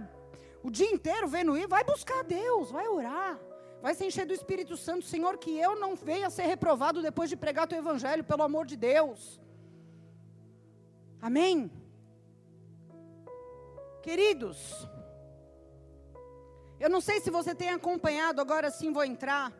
o 0.62 0.70
dia 0.70 0.90
inteiro 0.90 1.28
vendo 1.28 1.56
ir, 1.56 1.66
vai 1.66 1.84
buscar 1.84 2.24
Deus, 2.24 2.70
vai 2.70 2.88
orar. 2.88 3.38
Vai 3.82 3.94
se 3.94 4.06
encher 4.06 4.24
do 4.24 4.32
Espírito 4.32 4.76
Santo, 4.76 5.04
Senhor, 5.04 5.36
que 5.36 5.58
eu 5.58 5.78
não 5.78 5.94
venha 5.94 6.30
ser 6.30 6.44
reprovado 6.44 7.02
depois 7.02 7.28
de 7.28 7.36
pregar 7.36 7.66
teu 7.66 7.78
evangelho, 7.78 8.24
pelo 8.24 8.44
amor 8.44 8.64
de 8.64 8.76
Deus. 8.76 9.40
Amém? 11.20 11.70
Queridos, 14.02 14.88
eu 16.84 16.90
não 16.90 17.00
sei 17.00 17.20
se 17.20 17.30
você 17.30 17.54
tem 17.54 17.70
acompanhado, 17.70 18.40
agora 18.40 18.70
sim 18.70 18.92
vou 18.92 19.04
entrar 19.04 19.52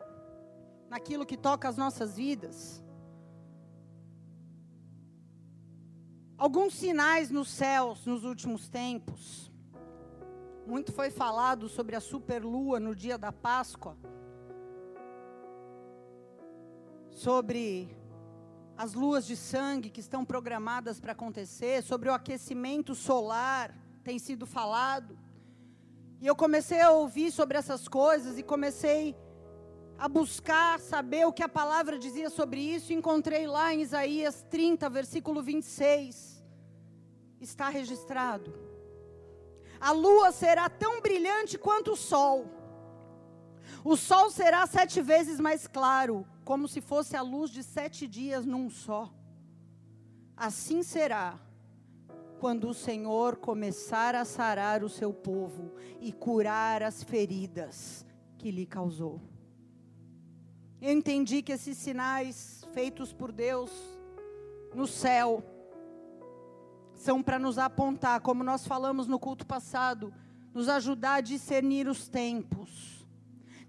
naquilo 0.88 1.24
que 1.30 1.36
toca 1.48 1.68
as 1.68 1.76
nossas 1.76 2.16
vidas. 2.16 2.82
alguns 6.42 6.74
sinais 6.74 7.30
nos 7.30 7.48
céus 7.48 8.04
nos 8.04 8.24
últimos 8.24 8.68
tempos. 8.68 9.48
Muito 10.66 10.90
foi 10.90 11.08
falado 11.08 11.68
sobre 11.68 11.94
a 11.94 12.00
superlua 12.00 12.80
no 12.80 12.96
dia 12.96 13.16
da 13.16 13.30
Páscoa. 13.30 13.96
Sobre 17.12 17.96
as 18.76 18.92
luas 18.92 19.24
de 19.24 19.36
sangue 19.36 19.88
que 19.88 20.00
estão 20.00 20.24
programadas 20.24 20.98
para 20.98 21.12
acontecer, 21.12 21.80
sobre 21.80 22.08
o 22.08 22.12
aquecimento 22.12 22.92
solar, 22.92 23.72
tem 24.02 24.18
sido 24.18 24.44
falado. 24.44 25.16
E 26.22 26.26
eu 26.28 26.36
comecei 26.36 26.80
a 26.80 26.92
ouvir 26.92 27.32
sobre 27.32 27.58
essas 27.58 27.88
coisas 27.88 28.38
e 28.38 28.44
comecei 28.44 29.16
a 29.98 30.08
buscar 30.08 30.78
saber 30.78 31.26
o 31.26 31.32
que 31.32 31.42
a 31.42 31.48
palavra 31.48 31.98
dizia 31.98 32.30
sobre 32.30 32.60
isso. 32.60 32.92
Encontrei 32.92 33.44
lá 33.44 33.74
em 33.74 33.82
Isaías 33.82 34.46
30, 34.48 34.88
versículo 34.88 35.42
26 35.42 36.40
está 37.40 37.68
registrado. 37.68 38.54
A 39.80 39.90
lua 39.90 40.30
será 40.30 40.70
tão 40.70 41.00
brilhante 41.00 41.58
quanto 41.58 41.94
o 41.94 41.96
sol. 41.96 42.46
O 43.84 43.96
sol 43.96 44.30
será 44.30 44.64
sete 44.64 45.02
vezes 45.02 45.40
mais 45.40 45.66
claro, 45.66 46.24
como 46.44 46.68
se 46.68 46.80
fosse 46.80 47.16
a 47.16 47.22
luz 47.22 47.50
de 47.50 47.64
sete 47.64 48.06
dias 48.06 48.46
num 48.46 48.70
só. 48.70 49.12
Assim 50.36 50.84
será 50.84 51.36
quando 52.42 52.68
o 52.68 52.74
Senhor 52.74 53.36
começar 53.36 54.16
a 54.16 54.24
sarar 54.24 54.82
o 54.82 54.88
seu 54.88 55.12
povo 55.12 55.70
e 56.00 56.10
curar 56.10 56.82
as 56.82 57.00
feridas 57.00 58.04
que 58.36 58.50
lhe 58.50 58.66
causou. 58.66 59.20
Eu 60.80 60.90
entendi 60.90 61.40
que 61.40 61.52
esses 61.52 61.78
sinais 61.78 62.66
feitos 62.72 63.12
por 63.12 63.30
Deus 63.30 63.70
no 64.74 64.88
céu 64.88 65.40
são 66.94 67.22
para 67.22 67.38
nos 67.38 67.58
apontar, 67.58 68.20
como 68.20 68.42
nós 68.42 68.66
falamos 68.66 69.06
no 69.06 69.20
culto 69.20 69.46
passado, 69.46 70.12
nos 70.52 70.68
ajudar 70.68 71.14
a 71.14 71.20
discernir 71.20 71.86
os 71.86 72.08
tempos. 72.08 72.91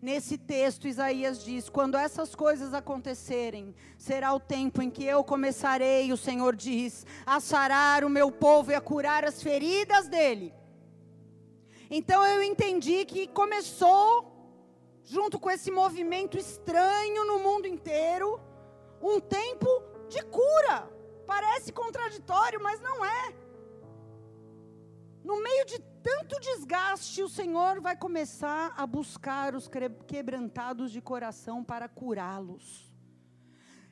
Nesse 0.04 0.38
texto, 0.38 0.86
Isaías 0.86 1.42
diz: 1.42 1.70
quando 1.70 1.96
essas 1.96 2.36
coisas 2.36 2.74
acontecerem, 2.74 3.74
será 3.98 4.34
o 4.34 4.40
tempo 4.40 4.82
em 4.82 4.90
que 4.90 5.06
eu 5.06 5.24
começarei, 5.24 6.12
o 6.12 6.18
Senhor 6.18 6.58
diz, 6.58 7.06
a 7.26 7.40
sarar 7.40 8.04
o 8.04 8.10
meu 8.10 8.30
povo 8.30 8.74
e 8.74 8.76
a 8.76 8.82
curar 8.82 9.24
as 9.24 9.42
feridas 9.42 10.10
dele. 10.10 10.54
Então 11.90 12.22
eu 12.28 12.44
entendi 12.44 13.06
que 13.06 13.28
começou, 13.28 14.06
junto 15.06 15.40
com 15.40 15.50
esse 15.50 15.72
movimento 15.72 16.38
estranho 16.38 17.24
no 17.24 17.40
mundo 17.40 17.66
inteiro, 17.66 18.42
um 19.02 19.22
tempo 19.22 19.70
de 20.10 20.22
cura. 20.26 20.86
Parece 21.26 21.72
contraditório, 21.72 22.62
mas 22.62 22.82
não 22.82 23.06
é. 23.06 23.34
No 25.24 25.42
meio 25.42 25.66
de 25.66 25.93
tanto 26.04 26.40
desgaste, 26.40 27.24
o 27.24 27.30
Senhor 27.30 27.80
vai 27.80 27.96
começar 27.96 28.74
a 28.78 28.86
buscar 28.86 29.56
os 29.56 29.70
quebrantados 30.06 30.92
de 30.92 31.02
coração 31.02 31.64
para 31.64 31.88
curá-los. 31.88 32.92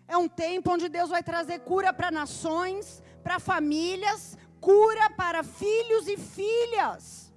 É 0.08 0.18
um 0.18 0.28
tempo 0.28 0.72
onde 0.74 0.90
Deus 0.90 1.10
vai 1.10 1.24
trazer 1.24 1.60
cura 1.62 1.94
para 1.94 2.12
nações, 2.12 3.02
para 3.24 3.40
famílias, 3.40 4.38
cura 4.60 5.10
para 5.12 5.42
filhos 5.42 6.08
e 6.08 6.18
filhas. 6.18 7.34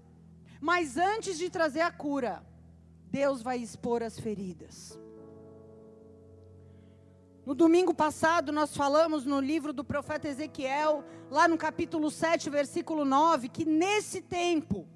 Mas 0.61 0.97
antes 0.97 1.39
de 1.39 1.49
trazer 1.49 1.83
a 1.83 1.93
cura, 1.93 2.45
Deus 3.07 3.43
vai 3.43 3.59
expor 3.59 4.03
as 4.03 4.19
feridas. 4.19 4.99
No 7.45 7.55
domingo 7.55 7.93
passado, 7.93 8.51
nós 8.51 8.75
falamos 8.75 9.27
no 9.27 9.39
livro 9.39 9.71
do 9.71 9.85
profeta 9.85 10.27
Ezequiel, 10.27 11.05
lá 11.31 11.47
no 11.47 11.59
capítulo 11.59 12.11
7, 12.11 12.49
versículo 12.49 13.05
9, 13.05 13.51
que 13.51 13.67
nesse 13.67 14.23
tempo, 14.23 14.89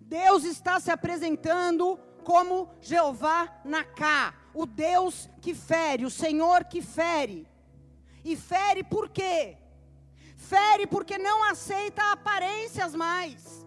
Deus 0.00 0.44
está 0.44 0.78
se 0.78 0.88
apresentando 0.88 1.98
como 2.22 2.70
Jeová 2.80 3.60
Naká, 3.64 4.34
o 4.54 4.66
Deus 4.66 5.28
que 5.40 5.52
fere, 5.52 6.04
o 6.04 6.10
Senhor 6.10 6.64
que 6.64 6.80
fere. 6.80 7.44
E 8.24 8.36
fere 8.36 8.84
por 8.84 9.08
quê? 9.08 9.56
Fere 10.36 10.86
porque 10.86 11.18
não 11.18 11.42
aceita 11.50 12.12
aparências 12.12 12.94
mais. 12.94 13.66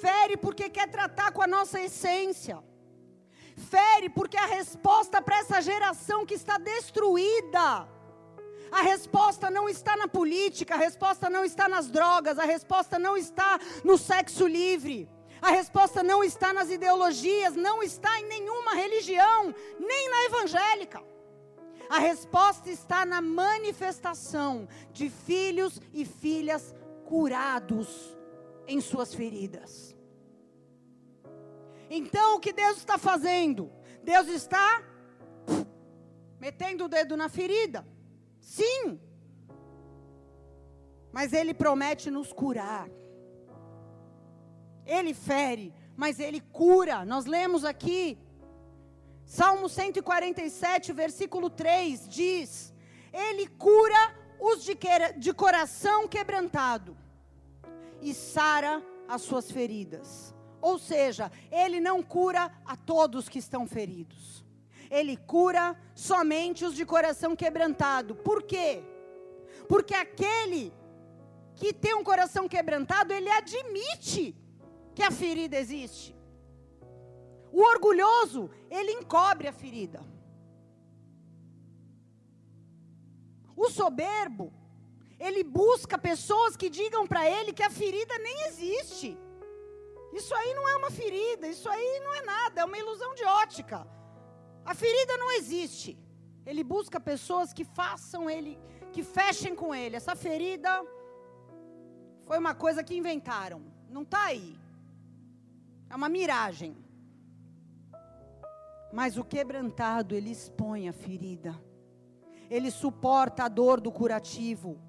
Fere 0.00 0.36
porque 0.36 0.70
quer 0.70 0.88
tratar 0.88 1.32
com 1.32 1.42
a 1.42 1.48
nossa 1.48 1.80
essência. 1.80 2.62
Fere 3.56 4.08
porque 4.08 4.36
a 4.36 4.46
resposta 4.46 5.22
para 5.22 5.38
essa 5.38 5.60
geração 5.60 6.26
que 6.26 6.34
está 6.34 6.58
destruída. 6.58 7.88
A 8.70 8.82
resposta 8.82 9.50
não 9.50 9.68
está 9.68 9.96
na 9.96 10.08
política, 10.08 10.74
a 10.74 10.78
resposta 10.78 11.30
não 11.30 11.44
está 11.44 11.68
nas 11.68 11.88
drogas, 11.88 12.38
a 12.38 12.44
resposta 12.44 12.98
não 12.98 13.16
está 13.16 13.58
no 13.84 13.96
sexo 13.96 14.46
livre. 14.46 15.08
A 15.40 15.50
resposta 15.50 16.02
não 16.02 16.24
está 16.24 16.52
nas 16.52 16.70
ideologias, 16.70 17.54
não 17.54 17.82
está 17.82 18.18
em 18.18 18.26
nenhuma 18.26 18.74
religião, 18.74 19.54
nem 19.78 20.10
na 20.10 20.24
evangélica. 20.24 21.02
A 21.88 21.98
resposta 21.98 22.70
está 22.70 23.04
na 23.04 23.20
manifestação 23.20 24.66
de 24.90 25.10
filhos 25.10 25.80
e 25.92 26.04
filhas 26.04 26.74
curados 27.04 28.16
em 28.66 28.80
suas 28.80 29.14
feridas. 29.14 29.93
Então, 31.96 32.36
o 32.36 32.40
que 32.40 32.52
Deus 32.52 32.78
está 32.78 32.98
fazendo? 32.98 33.70
Deus 34.02 34.26
está 34.26 34.82
metendo 36.40 36.84
o 36.84 36.88
dedo 36.88 37.16
na 37.16 37.28
ferida. 37.28 37.86
Sim. 38.40 39.00
Mas 41.12 41.32
Ele 41.32 41.54
promete 41.54 42.10
nos 42.10 42.32
curar. 42.32 42.88
Ele 44.84 45.14
fere, 45.14 45.72
mas 45.96 46.18
Ele 46.18 46.40
cura. 46.40 47.04
Nós 47.04 47.26
lemos 47.26 47.64
aqui 47.64 48.18
Salmo 49.24 49.68
147, 49.68 50.92
versículo 50.92 51.48
3 51.48 52.08
diz: 52.08 52.74
Ele 53.12 53.46
cura 53.46 54.14
os 54.38 54.64
de, 54.64 54.76
de 55.16 55.32
coração 55.32 56.06
quebrantado 56.06 56.96
e 58.02 58.12
sara 58.12 58.82
as 59.08 59.22
suas 59.22 59.50
feridas. 59.50 60.33
Ou 60.64 60.78
seja, 60.78 61.30
Ele 61.52 61.78
não 61.78 62.02
cura 62.02 62.50
a 62.64 62.74
todos 62.74 63.28
que 63.28 63.38
estão 63.38 63.66
feridos. 63.66 64.42
Ele 64.90 65.14
cura 65.14 65.78
somente 65.94 66.64
os 66.64 66.74
de 66.74 66.86
coração 66.86 67.36
quebrantado. 67.36 68.14
Por 68.14 68.42
quê? 68.42 68.82
Porque 69.68 69.92
aquele 69.92 70.72
que 71.54 71.70
tem 71.74 71.94
um 71.94 72.02
coração 72.02 72.48
quebrantado, 72.48 73.12
ele 73.12 73.28
admite 73.28 74.34
que 74.94 75.02
a 75.02 75.10
ferida 75.10 75.58
existe. 75.58 76.16
O 77.52 77.60
orgulhoso, 77.60 78.50
ele 78.70 78.92
encobre 78.92 79.46
a 79.48 79.52
ferida. 79.52 80.00
O 83.54 83.68
soberbo, 83.68 84.50
ele 85.20 85.44
busca 85.44 85.98
pessoas 85.98 86.56
que 86.56 86.70
digam 86.70 87.06
para 87.06 87.28
ele 87.28 87.52
que 87.52 87.62
a 87.62 87.68
ferida 87.68 88.16
nem 88.18 88.46
existe. 88.46 89.18
Isso 90.20 90.32
aí 90.40 90.54
não 90.54 90.68
é 90.68 90.76
uma 90.76 90.90
ferida, 90.92 91.48
isso 91.48 91.68
aí 91.68 92.00
não 92.04 92.14
é 92.14 92.22
nada, 92.22 92.60
é 92.60 92.64
uma 92.64 92.78
ilusão 92.78 93.14
de 93.14 93.24
ótica. 93.24 93.84
A 94.64 94.72
ferida 94.72 95.16
não 95.16 95.32
existe. 95.32 95.98
Ele 96.46 96.62
busca 96.62 97.00
pessoas 97.00 97.52
que 97.52 97.64
façam 97.64 98.30
ele, 98.30 98.56
que 98.92 99.02
fechem 99.02 99.56
com 99.56 99.74
ele. 99.74 99.96
Essa 99.96 100.14
ferida 100.14 100.70
foi 102.24 102.38
uma 102.38 102.54
coisa 102.54 102.84
que 102.84 102.96
inventaram, 102.96 103.60
não 103.88 104.02
está 104.02 104.26
aí. 104.26 104.56
É 105.90 105.96
uma 105.96 106.08
miragem. 106.08 106.76
Mas 108.92 109.16
o 109.16 109.24
quebrantado, 109.24 110.14
ele 110.14 110.30
expõe 110.30 110.88
a 110.88 110.92
ferida. 110.92 111.60
Ele 112.48 112.70
suporta 112.70 113.44
a 113.44 113.48
dor 113.48 113.80
do 113.80 113.90
curativo. 113.90 114.80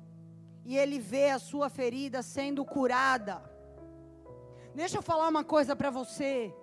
E 0.63 0.77
ele 0.77 0.99
vê 0.99 1.31
a 1.31 1.39
sua 1.39 1.67
ferida 1.67 2.21
sendo 2.21 2.63
curada. 2.63 3.54
Deixa 4.75 4.97
eu 4.97 5.01
falar 5.01 5.27
uma 5.29 5.43
coisa 5.43 5.73
para 5.75 5.89
você. 5.89 6.53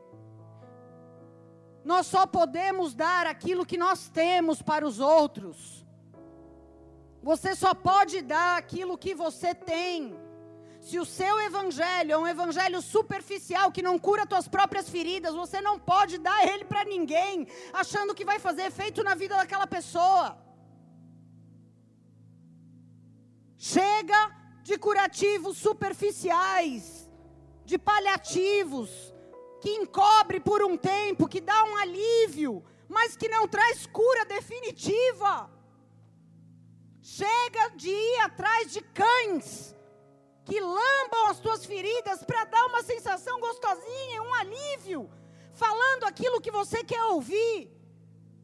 Nós 1.82 2.06
só 2.06 2.26
podemos 2.26 2.94
dar 2.94 3.26
aquilo 3.26 3.66
que 3.70 3.78
nós 3.78 4.08
temos 4.08 4.60
para 4.60 4.86
os 4.86 5.00
outros. 5.00 5.86
Você 7.22 7.54
só 7.54 7.72
pode 7.74 8.20
dar 8.20 8.58
aquilo 8.58 8.98
que 8.98 9.14
você 9.14 9.54
tem. 9.54 10.14
Se 10.80 10.98
o 10.98 11.06
seu 11.06 11.40
evangelho 11.40 12.12
é 12.12 12.18
um 12.18 12.26
evangelho 12.26 12.82
superficial 12.82 13.70
que 13.72 13.86
não 13.88 13.98
cura 13.98 14.26
tuas 14.26 14.46
próprias 14.46 14.90
feridas, 14.90 15.34
você 15.34 15.60
não 15.60 15.78
pode 15.78 16.18
dar 16.18 16.46
ele 16.46 16.64
para 16.64 16.84
ninguém, 16.84 17.46
achando 17.72 18.14
que 18.14 18.24
vai 18.24 18.38
fazer 18.40 18.62
efeito 18.62 19.02
na 19.02 19.14
vida 19.14 19.36
daquela 19.36 19.66
pessoa. 19.66 20.36
Chega 23.56 24.20
de 24.64 24.76
curativos 24.76 25.56
superficiais, 25.56 27.01
de 27.64 27.78
paliativos, 27.78 29.14
que 29.60 29.70
encobre 29.70 30.40
por 30.40 30.62
um 30.62 30.76
tempo, 30.76 31.28
que 31.28 31.40
dá 31.40 31.64
um 31.64 31.76
alívio, 31.76 32.64
mas 32.88 33.16
que 33.16 33.28
não 33.28 33.46
traz 33.46 33.86
cura 33.86 34.24
definitiva. 34.24 35.50
Chega 37.00 37.68
de 37.76 37.90
ir 37.90 38.18
atrás 38.20 38.72
de 38.72 38.80
cães 38.80 39.74
que 40.44 40.60
lambam 40.60 41.28
as 41.28 41.38
tuas 41.38 41.64
feridas 41.64 42.24
para 42.24 42.44
dar 42.44 42.66
uma 42.66 42.82
sensação 42.82 43.38
gostosinha, 43.40 44.22
um 44.22 44.34
alívio, 44.34 45.08
falando 45.52 46.04
aquilo 46.04 46.40
que 46.40 46.50
você 46.50 46.82
quer 46.82 47.04
ouvir, 47.04 47.70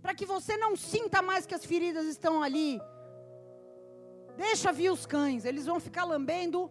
para 0.00 0.14
que 0.14 0.24
você 0.24 0.56
não 0.56 0.76
sinta 0.76 1.20
mais 1.20 1.44
que 1.44 1.54
as 1.54 1.64
feridas 1.64 2.06
estão 2.06 2.42
ali. 2.42 2.80
Deixa 4.36 4.72
vir 4.72 4.90
os 4.90 5.04
cães, 5.04 5.44
eles 5.44 5.66
vão 5.66 5.80
ficar 5.80 6.04
lambendo 6.04 6.70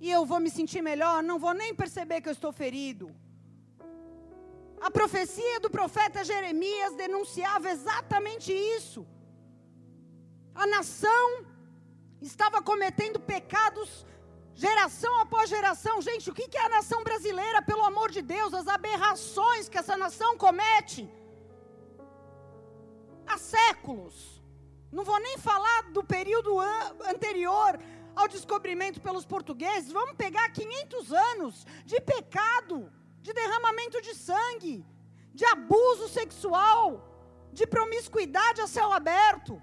e 0.00 0.10
eu 0.10 0.24
vou 0.24 0.40
me 0.40 0.50
sentir 0.50 0.82
melhor, 0.82 1.22
não 1.22 1.38
vou 1.38 1.54
nem 1.54 1.74
perceber 1.74 2.20
que 2.20 2.28
eu 2.28 2.32
estou 2.38 2.52
ferido. 2.52 3.14
A 4.80 4.90
profecia 4.90 5.58
do 5.60 5.70
profeta 5.70 6.24
Jeremias 6.24 6.94
denunciava 6.94 7.70
exatamente 7.70 8.52
isso. 8.52 9.06
A 10.54 10.66
nação 10.66 11.46
estava 12.20 12.60
cometendo 12.62 13.18
pecados 13.18 14.04
Geração 14.64 15.20
após 15.20 15.50
geração, 15.50 16.00
gente, 16.00 16.30
o 16.30 16.34
que 16.34 16.56
é 16.56 16.64
a 16.64 16.70
nação 16.70 17.04
brasileira, 17.04 17.60
pelo 17.60 17.84
amor 17.84 18.10
de 18.10 18.22
Deus, 18.22 18.54
as 18.54 18.66
aberrações 18.66 19.68
que 19.68 19.76
essa 19.76 19.98
nação 19.98 20.38
comete 20.38 21.06
há 23.26 23.36
séculos. 23.36 24.14
Não 24.90 25.04
vou 25.04 25.20
nem 25.20 25.36
falar 25.36 25.82
do 25.96 26.02
período 26.02 26.58
anterior 27.12 27.78
ao 28.16 28.26
descobrimento 28.26 29.00
pelos 29.00 29.26
portugueses, 29.26 29.92
vamos 29.92 30.16
pegar 30.16 30.48
500 30.50 31.12
anos 31.12 31.66
de 31.84 32.00
pecado, 32.00 32.92
de 33.20 33.32
derramamento 33.32 34.00
de 34.00 34.14
sangue, 34.14 34.84
de 35.34 35.44
abuso 35.44 36.08
sexual, 36.08 36.84
de 37.52 37.66
promiscuidade 37.66 38.60
a 38.60 38.66
céu 38.66 38.92
aberto, 38.92 39.62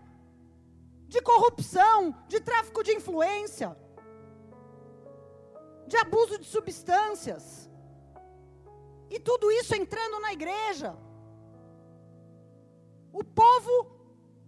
de 1.08 1.20
corrupção, 1.22 2.16
de 2.28 2.40
tráfico 2.40 2.84
de 2.84 2.94
influência 2.94 3.76
de 5.88 5.98
abuso 5.98 6.38
de 6.40 6.46
substâncias. 6.46 7.70
E 9.10 9.20
tudo 9.20 9.52
isso 9.52 9.76
entrando 9.76 10.20
na 10.20 10.34
igreja. 10.34 10.96
O 13.12 13.24
povo 13.24 13.74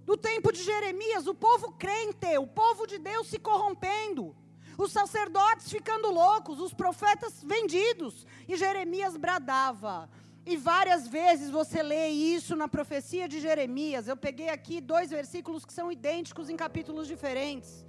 do 0.05 0.15
tempo 0.15 0.51
de 0.51 0.63
Jeremias, 0.63 1.25
o 1.27 1.33
povo 1.33 1.71
crente, 1.73 2.37
o 2.37 2.45
povo 2.45 2.85
de 2.85 2.99
Deus 2.99 3.27
se 3.27 3.39
corrompendo, 3.39 4.35
os 4.77 4.91
sacerdotes 4.91 5.69
ficando 5.69 6.11
loucos, 6.11 6.59
os 6.59 6.73
profetas 6.73 7.43
vendidos, 7.43 8.25
e 8.47 8.55
Jeremias 8.55 9.17
bradava. 9.17 10.09
E 10.45 10.55
várias 10.55 11.07
vezes 11.07 11.49
você 11.49 11.81
lê 11.81 12.09
isso 12.09 12.55
na 12.55 12.67
profecia 12.67 13.27
de 13.27 13.39
Jeremias. 13.39 14.07
Eu 14.07 14.15
peguei 14.15 14.49
aqui 14.49 14.79
dois 14.79 15.09
versículos 15.09 15.65
que 15.65 15.73
são 15.73 15.91
idênticos 15.91 16.51
em 16.51 16.55
capítulos 16.55 17.07
diferentes. 17.07 17.83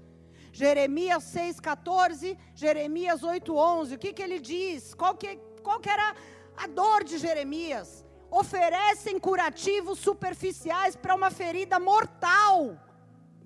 Jeremias 0.52 1.24
6,14, 1.24 2.38
Jeremias 2.54 3.20
8,11. 3.20 3.94
O 3.94 3.98
que, 3.98 4.14
que 4.14 4.22
ele 4.22 4.40
diz? 4.40 4.94
Qual 4.94 5.14
que, 5.14 5.36
qual 5.62 5.78
que 5.80 5.90
era 5.90 6.16
a 6.56 6.66
dor 6.66 7.04
de 7.04 7.18
Jeremias? 7.18 8.05
Oferecem 8.42 9.18
curativos 9.18 9.98
superficiais 9.98 10.94
para 10.94 11.14
uma 11.14 11.30
ferida 11.30 11.78
mortal. 11.80 12.78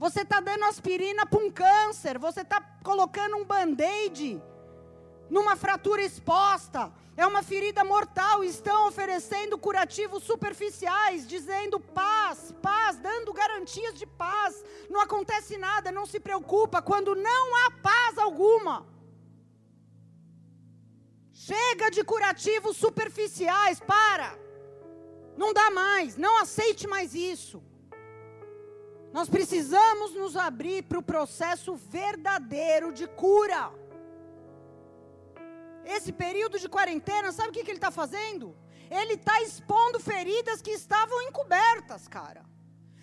Você 0.05 0.23
está 0.23 0.41
dando 0.41 0.65
aspirina 0.65 1.25
para 1.25 1.39
um 1.45 1.51
câncer, 1.51 2.19
você 2.19 2.41
está 2.41 2.61
colocando 2.83 3.37
um 3.37 3.45
band-aid 3.45 4.43
numa 5.37 5.55
fratura 5.55 6.03
exposta, 6.03 6.93
é 7.17 7.25
uma 7.25 7.43
ferida 7.51 7.85
mortal, 7.85 8.43
estão 8.43 8.89
oferecendo 8.89 9.57
curativos 9.57 10.25
superficiais, 10.25 11.29
dizendo 11.35 11.79
paz, 11.79 12.53
paz, 12.61 12.99
dando 12.99 13.33
garantias 13.33 13.95
de 13.95 14.07
paz. 14.07 14.53
Não 14.89 15.01
acontece 15.01 15.57
nada, 15.57 15.93
não 15.93 16.05
se 16.05 16.19
preocupa, 16.19 16.83
quando 16.83 17.15
não 17.15 17.45
há 17.61 17.71
paz 17.91 18.19
alguma. 18.19 18.77
Chega 21.33 21.91
de 21.97 22.03
curativos 22.03 22.77
superficiais, 22.77 23.79
para. 23.79 24.50
Não 25.37 25.53
dá 25.53 25.71
mais, 25.71 26.17
não 26.17 26.39
aceite 26.39 26.87
mais 26.87 27.15
isso. 27.15 27.63
Nós 29.13 29.29
precisamos 29.29 30.15
nos 30.15 30.37
abrir 30.37 30.83
para 30.85 30.99
o 30.99 31.03
processo 31.03 31.75
verdadeiro 31.75 32.93
de 32.93 33.07
cura. 33.09 33.73
Esse 35.85 36.13
período 36.13 36.59
de 36.59 36.69
quarentena, 36.69 37.33
sabe 37.33 37.49
o 37.49 37.53
que, 37.53 37.65
que 37.65 37.71
ele 37.71 37.79
está 37.79 37.91
fazendo? 37.91 38.57
Ele 38.91 39.15
está 39.15 39.41
expondo 39.43 39.99
feridas 39.99 40.63
que 40.63 40.71
estavam 40.71 41.23
encobertas, 41.23 42.07
cara. 42.07 42.45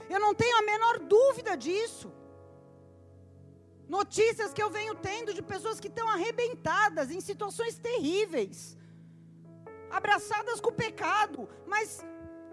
Eu 0.10 0.20
não 0.20 0.34
tenho 0.34 0.58
a 0.58 0.62
menor 0.62 1.00
dúvida 1.00 1.56
disso. 1.58 2.12
Notícias 3.88 4.54
que 4.54 4.62
eu 4.62 4.70
venho 4.70 4.96
tendo 4.96 5.34
de 5.34 5.42
pessoas 5.42 5.80
que 5.80 5.88
estão 5.88 6.08
arrebentadas 6.10 7.10
em 7.10 7.22
situações 7.22 7.78
terríveis, 7.80 8.78
abraçadas 9.90 10.60
com 10.60 10.70
o 10.70 10.80
pecado, 10.86 11.50
mas 11.66 12.06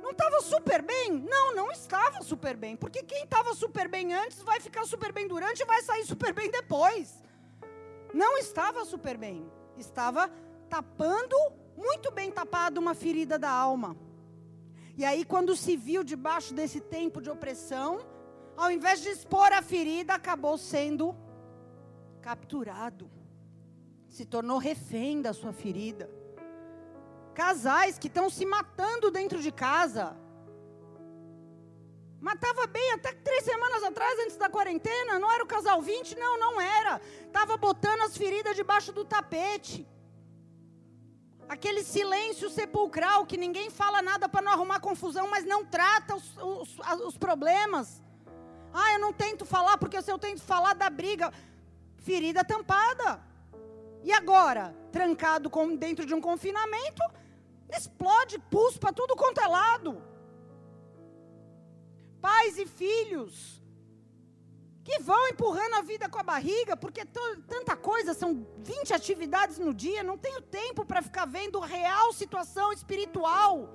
não 0.04 0.10
estava 0.10 0.42
super 0.42 0.82
bem? 0.82 1.12
Não, 1.12 1.54
não 1.54 1.72
estava 1.72 2.22
super 2.22 2.54
bem. 2.58 2.76
Porque 2.76 3.02
quem 3.02 3.24
estava 3.24 3.54
super 3.54 3.88
bem 3.88 4.12
antes 4.12 4.42
vai 4.42 4.60
ficar 4.60 4.84
super 4.84 5.10
bem 5.12 5.26
durante 5.26 5.60
e 5.60 5.64
vai 5.64 5.80
sair 5.82 6.04
super 6.04 6.34
bem 6.34 6.50
depois. 6.50 7.22
Não 8.12 8.36
estava 8.36 8.84
super 8.84 9.16
bem. 9.16 9.50
Estava 9.78 10.30
tapando, 10.68 11.34
muito 11.74 12.12
bem 12.12 12.30
tapado, 12.30 12.78
uma 12.78 12.94
ferida 12.94 13.38
da 13.38 13.50
alma. 13.50 13.96
E 14.94 15.06
aí, 15.06 15.24
quando 15.24 15.56
se 15.56 15.74
viu 15.74 16.04
debaixo 16.04 16.52
desse 16.52 16.80
tempo 16.80 17.22
de 17.22 17.30
opressão, 17.30 18.06
ao 18.56 18.70
invés 18.70 19.00
de 19.00 19.08
expor 19.08 19.52
a 19.54 19.62
ferida, 19.62 20.14
acabou 20.14 20.58
sendo 20.58 21.16
capturado. 22.20 23.10
Se 24.06 24.26
tornou 24.26 24.58
refém 24.58 25.22
da 25.22 25.32
sua 25.32 25.52
ferida. 25.52 26.10
Casais 27.34 27.98
que 27.98 28.06
estão 28.06 28.30
se 28.30 28.46
matando 28.46 29.10
dentro 29.10 29.40
de 29.40 29.50
casa. 29.50 30.16
Matava 32.20 32.66
bem 32.66 32.92
até 32.92 33.12
três 33.12 33.44
semanas 33.44 33.82
atrás, 33.82 34.18
antes 34.20 34.36
da 34.36 34.48
quarentena. 34.48 35.18
Não 35.18 35.30
era 35.30 35.44
o 35.44 35.46
casal 35.46 35.82
20? 35.82 36.16
Não, 36.16 36.38
não 36.38 36.60
era. 36.60 37.00
Estava 37.26 37.56
botando 37.56 38.00
as 38.02 38.16
feridas 38.16 38.56
debaixo 38.56 38.92
do 38.92 39.04
tapete. 39.04 39.86
Aquele 41.46 41.82
silêncio 41.84 42.48
sepulcral 42.48 43.26
que 43.26 43.36
ninguém 43.36 43.68
fala 43.68 44.00
nada 44.00 44.26
para 44.28 44.40
não 44.40 44.52
arrumar 44.52 44.80
confusão, 44.80 45.28
mas 45.28 45.44
não 45.44 45.66
trata 45.66 46.16
os, 46.16 46.36
os, 46.38 46.78
os 47.08 47.18
problemas. 47.18 48.02
Ah, 48.72 48.94
eu 48.94 49.00
não 49.00 49.12
tento 49.12 49.44
falar 49.44 49.76
porque 49.76 50.00
se 50.00 50.10
eu 50.10 50.18
tento 50.18 50.40
falar 50.42 50.74
da 50.74 50.88
briga, 50.88 51.32
ferida 51.98 52.42
tampada. 52.42 53.20
E 54.02 54.12
agora, 54.12 54.74
trancado 54.90 55.50
com, 55.50 55.76
dentro 55.76 56.06
de 56.06 56.14
um 56.14 56.20
confinamento, 56.20 57.02
Explode 57.68 58.38
pus 58.50 58.76
para 58.76 58.92
tudo 58.92 59.16
quanto 59.16 59.40
é 59.40 59.46
lado. 59.46 60.02
Pais 62.20 62.58
e 62.58 62.66
filhos 62.66 63.62
que 64.84 64.98
vão 64.98 65.28
empurrando 65.28 65.76
a 65.76 65.82
vida 65.82 66.08
com 66.10 66.18
a 66.18 66.22
barriga, 66.22 66.76
porque 66.76 67.06
tanta 67.48 67.74
coisa, 67.74 68.12
são 68.12 68.46
20 68.58 68.92
atividades 68.92 69.58
no 69.58 69.72
dia, 69.72 70.02
não 70.02 70.18
tenho 70.18 70.42
tempo 70.42 70.84
para 70.84 71.00
ficar 71.00 71.24
vendo 71.24 71.62
a 71.62 71.66
real 71.66 72.12
situação 72.12 72.70
espiritual 72.70 73.70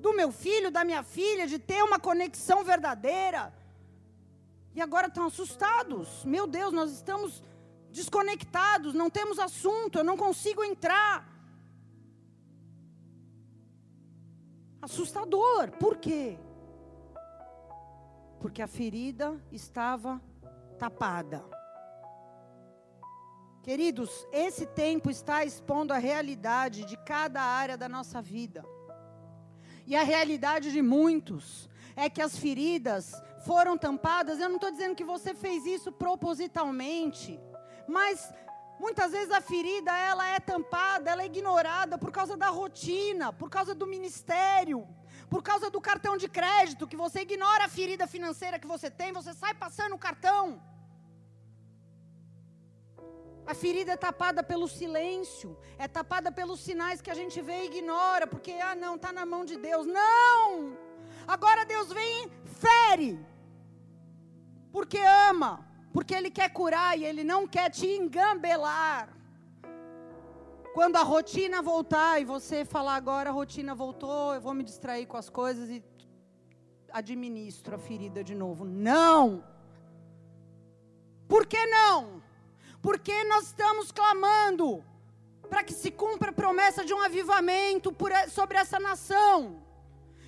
do 0.00 0.12
meu 0.12 0.32
filho, 0.32 0.70
da 0.70 0.84
minha 0.84 1.04
filha, 1.04 1.46
de 1.46 1.60
ter 1.60 1.82
uma 1.84 2.00
conexão 2.00 2.64
verdadeira. 2.64 3.54
E 4.74 4.80
agora 4.80 5.06
estão 5.06 5.26
assustados. 5.26 6.24
Meu 6.24 6.46
Deus, 6.46 6.72
nós 6.72 6.90
estamos 6.90 7.42
desconectados, 7.90 8.94
não 8.94 9.08
temos 9.10 9.38
assunto, 9.38 9.98
eu 9.98 10.04
não 10.04 10.16
consigo 10.16 10.64
entrar. 10.64 11.28
Assustador. 14.80 15.70
Por 15.72 15.96
quê? 15.96 16.38
Porque 18.40 18.62
a 18.62 18.66
ferida 18.66 19.40
estava 19.52 20.20
tapada. 20.78 21.44
Queridos, 23.62 24.26
esse 24.32 24.64
tempo 24.66 25.10
está 25.10 25.44
expondo 25.44 25.92
a 25.92 25.98
realidade 25.98 26.84
de 26.86 26.96
cada 26.96 27.42
área 27.42 27.76
da 27.76 27.88
nossa 27.88 28.22
vida. 28.22 28.64
E 29.86 29.94
a 29.94 30.02
realidade 30.02 30.72
de 30.72 30.80
muitos 30.80 31.68
é 31.94 32.08
que 32.08 32.22
as 32.22 32.38
feridas 32.38 33.12
foram 33.44 33.76
tampadas. 33.76 34.38
Eu 34.38 34.48
não 34.48 34.56
estou 34.56 34.70
dizendo 34.70 34.94
que 34.94 35.04
você 35.04 35.34
fez 35.34 35.66
isso 35.66 35.92
propositalmente, 35.92 37.38
mas 37.86 38.32
Muitas 38.84 39.12
vezes 39.12 39.30
a 39.38 39.42
ferida 39.42 39.92
ela 40.10 40.26
é 40.34 40.40
tampada, 40.40 41.10
ela 41.10 41.22
é 41.22 41.26
ignorada 41.26 41.98
por 41.98 42.10
causa 42.18 42.34
da 42.42 42.48
rotina, 42.48 43.26
por 43.40 43.50
causa 43.56 43.74
do 43.74 43.86
ministério, 43.86 44.88
por 45.28 45.42
causa 45.42 45.68
do 45.74 45.80
cartão 45.88 46.16
de 46.22 46.28
crédito, 46.38 46.88
que 46.88 46.96
você 46.96 47.20
ignora 47.20 47.66
a 47.66 47.68
ferida 47.68 48.06
financeira 48.06 48.58
que 48.58 48.66
você 48.74 48.88
tem, 48.90 49.12
você 49.12 49.34
sai 49.34 49.52
passando 49.52 49.94
o 49.96 50.02
cartão. 50.06 50.62
A 53.46 53.54
ferida 53.62 53.92
é 53.92 53.98
tapada 54.08 54.42
pelo 54.42 54.66
silêncio, 54.66 55.58
é 55.78 55.86
tapada 55.86 56.32
pelos 56.32 56.60
sinais 56.60 57.02
que 57.02 57.10
a 57.10 57.18
gente 57.20 57.38
vê 57.42 57.58
e 57.62 57.66
ignora, 57.66 58.26
porque 58.26 58.52
ah 58.52 58.74
não, 58.74 58.94
está 58.96 59.12
na 59.12 59.26
mão 59.26 59.44
de 59.44 59.56
Deus. 59.58 59.86
Não! 59.86 60.74
Agora 61.26 61.66
Deus 61.66 61.88
vem 61.92 62.12
e 62.24 62.30
fere, 62.64 63.10
porque 64.72 64.98
ama. 65.30 65.69
Porque 65.92 66.14
Ele 66.14 66.30
quer 66.30 66.50
curar 66.50 66.98
e 66.98 67.04
Ele 67.04 67.24
não 67.24 67.46
quer 67.46 67.70
te 67.70 67.86
engambelar. 67.86 69.08
Quando 70.72 70.96
a 70.96 71.02
rotina 71.02 71.60
voltar 71.60 72.20
e 72.20 72.24
você 72.24 72.64
falar 72.64 72.94
agora 72.94 73.30
a 73.30 73.32
rotina 73.32 73.74
voltou, 73.74 74.34
eu 74.34 74.40
vou 74.40 74.54
me 74.54 74.62
distrair 74.62 75.06
com 75.06 75.16
as 75.16 75.28
coisas 75.28 75.68
e 75.68 75.82
administro 76.92 77.74
a 77.74 77.78
ferida 77.78 78.22
de 78.22 78.34
novo. 78.34 78.64
Não! 78.64 79.44
Por 81.28 81.44
que 81.46 81.64
não? 81.66 82.22
Porque 82.80 83.24
nós 83.24 83.46
estamos 83.46 83.90
clamando 83.90 84.84
para 85.48 85.64
que 85.64 85.72
se 85.72 85.90
cumpra 85.90 86.30
a 86.30 86.32
promessa 86.32 86.84
de 86.84 86.94
um 86.94 87.02
avivamento 87.02 87.92
por, 87.92 88.12
sobre 88.28 88.56
essa 88.56 88.78
nação. 88.78 89.60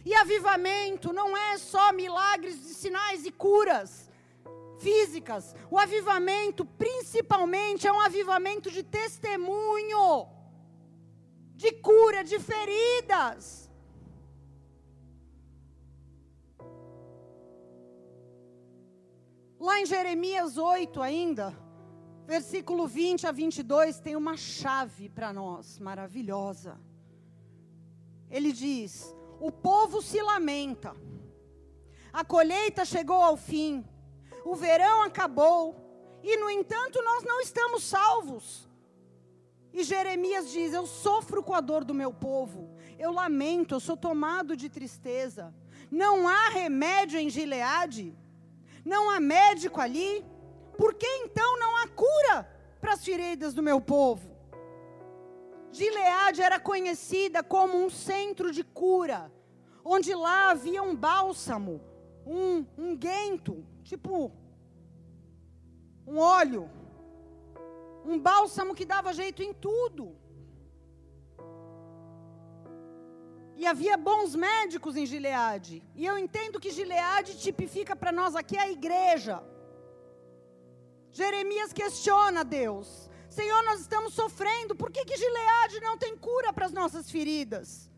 E 0.05 0.13
avivamento 0.15 1.13
não 1.13 1.37
é 1.37 1.57
só 1.57 1.93
milagres, 1.93 2.57
sinais 2.57 3.25
e 3.25 3.31
curas 3.31 4.11
físicas. 4.83 5.55
O 5.71 5.79
avivamento, 5.79 6.65
principalmente, 6.85 7.87
é 7.87 7.93
um 7.93 8.01
avivamento 8.01 8.71
de 8.71 8.83
testemunho, 8.83 10.07
de 11.63 11.73
cura, 11.89 12.23
de 12.25 12.39
feridas. 12.39 13.71
Lá 19.59 19.81
em 19.81 19.87
Jeremias 19.87 20.57
8 20.59 21.01
ainda, 21.01 21.57
versículo 22.27 22.87
20 22.89 23.29
a 23.29 23.33
22, 23.33 24.01
tem 24.01 24.17
uma 24.17 24.37
chave 24.37 25.09
para 25.09 25.33
nós, 25.33 25.79
maravilhosa. 25.79 26.81
Ele 28.29 28.53
diz: 28.53 29.15
O 29.39 29.53
povo 29.53 30.03
se 30.03 30.21
lamenta, 30.21 30.97
a 32.13 32.25
colheita 32.25 32.85
chegou 32.85 33.23
ao 33.23 33.37
fim, 33.37 33.85
o 34.45 34.55
verão 34.55 35.03
acabou, 35.03 35.77
e 36.23 36.37
no 36.37 36.51
entanto 36.51 37.03
nós 37.03 37.25
não 37.25 37.41
estamos 37.41 37.85
salvos. 37.85 38.69
E 39.73 39.83
Jeremias 39.83 40.51
diz: 40.51 40.73
Eu 40.73 40.87
sofro 40.87 41.43
com 41.43 41.55
a 41.55 41.61
dor 41.61 41.85
do 41.85 41.95
meu 41.95 42.13
povo, 42.13 42.75
eu 42.99 43.11
lamento, 43.11 43.75
eu 43.75 43.81
sou 43.81 43.97
tomado 43.97 44.57
de 44.57 44.69
tristeza. 44.69 45.55
Não 45.91 46.27
há 46.29 46.49
remédio 46.49 47.19
em 47.19 47.29
Gileade, 47.29 48.17
não 48.85 49.11
há 49.11 49.21
médico 49.21 49.81
ali, 49.81 50.25
por 50.77 50.95
que 50.95 51.07
então 51.07 51.59
não 51.59 51.77
há 51.77 51.89
cura 51.89 52.49
para 52.81 52.95
as 52.95 53.05
feridas 53.05 53.53
do 53.55 53.63
meu 53.63 53.81
povo? 53.81 54.33
Gileade 55.71 56.43
era 56.43 56.61
conhecida 56.61 57.43
como 57.43 57.83
um 57.83 57.89
centro 57.89 58.53
de 58.53 58.63
cura, 58.63 59.33
onde 59.85 60.15
lá 60.15 60.51
havia 60.51 60.83
um 60.83 60.95
bálsamo, 60.95 61.81
um, 62.27 62.65
um 62.77 62.97
guento, 62.97 63.65
tipo 63.83 64.33
um 66.07 66.19
óleo, 66.19 66.71
um 68.05 68.19
bálsamo 68.19 68.75
que 68.75 68.85
dava 68.85 69.13
jeito 69.13 69.43
em 69.43 69.53
tudo. 69.53 70.17
E 73.57 73.67
havia 73.67 73.97
bons 73.97 74.35
médicos 74.35 74.97
em 74.97 75.07
Gileade. 75.07 75.83
E 75.95 76.05
eu 76.05 76.19
entendo 76.19 76.59
que 76.59 76.71
Gileade 76.71 77.39
tipifica 77.39 77.95
para 77.95 78.11
nós 78.11 78.35
aqui 78.35 78.59
a 78.59 78.69
igreja. 78.71 79.43
Jeremias 81.13 81.73
questiona 81.73 82.43
Deus. 82.43 83.09
Senhor, 83.29 83.63
nós 83.63 83.81
estamos 83.81 84.15
sofrendo. 84.15 84.75
Por 84.75 84.91
que, 84.91 85.05
que 85.05 85.17
Gileade 85.17 85.81
não 85.81 85.97
tem 85.97 86.17
cura 86.17 86.53
para 86.53 86.67
as 86.67 86.73
nossas 86.73 87.11
feridas? 87.11 87.92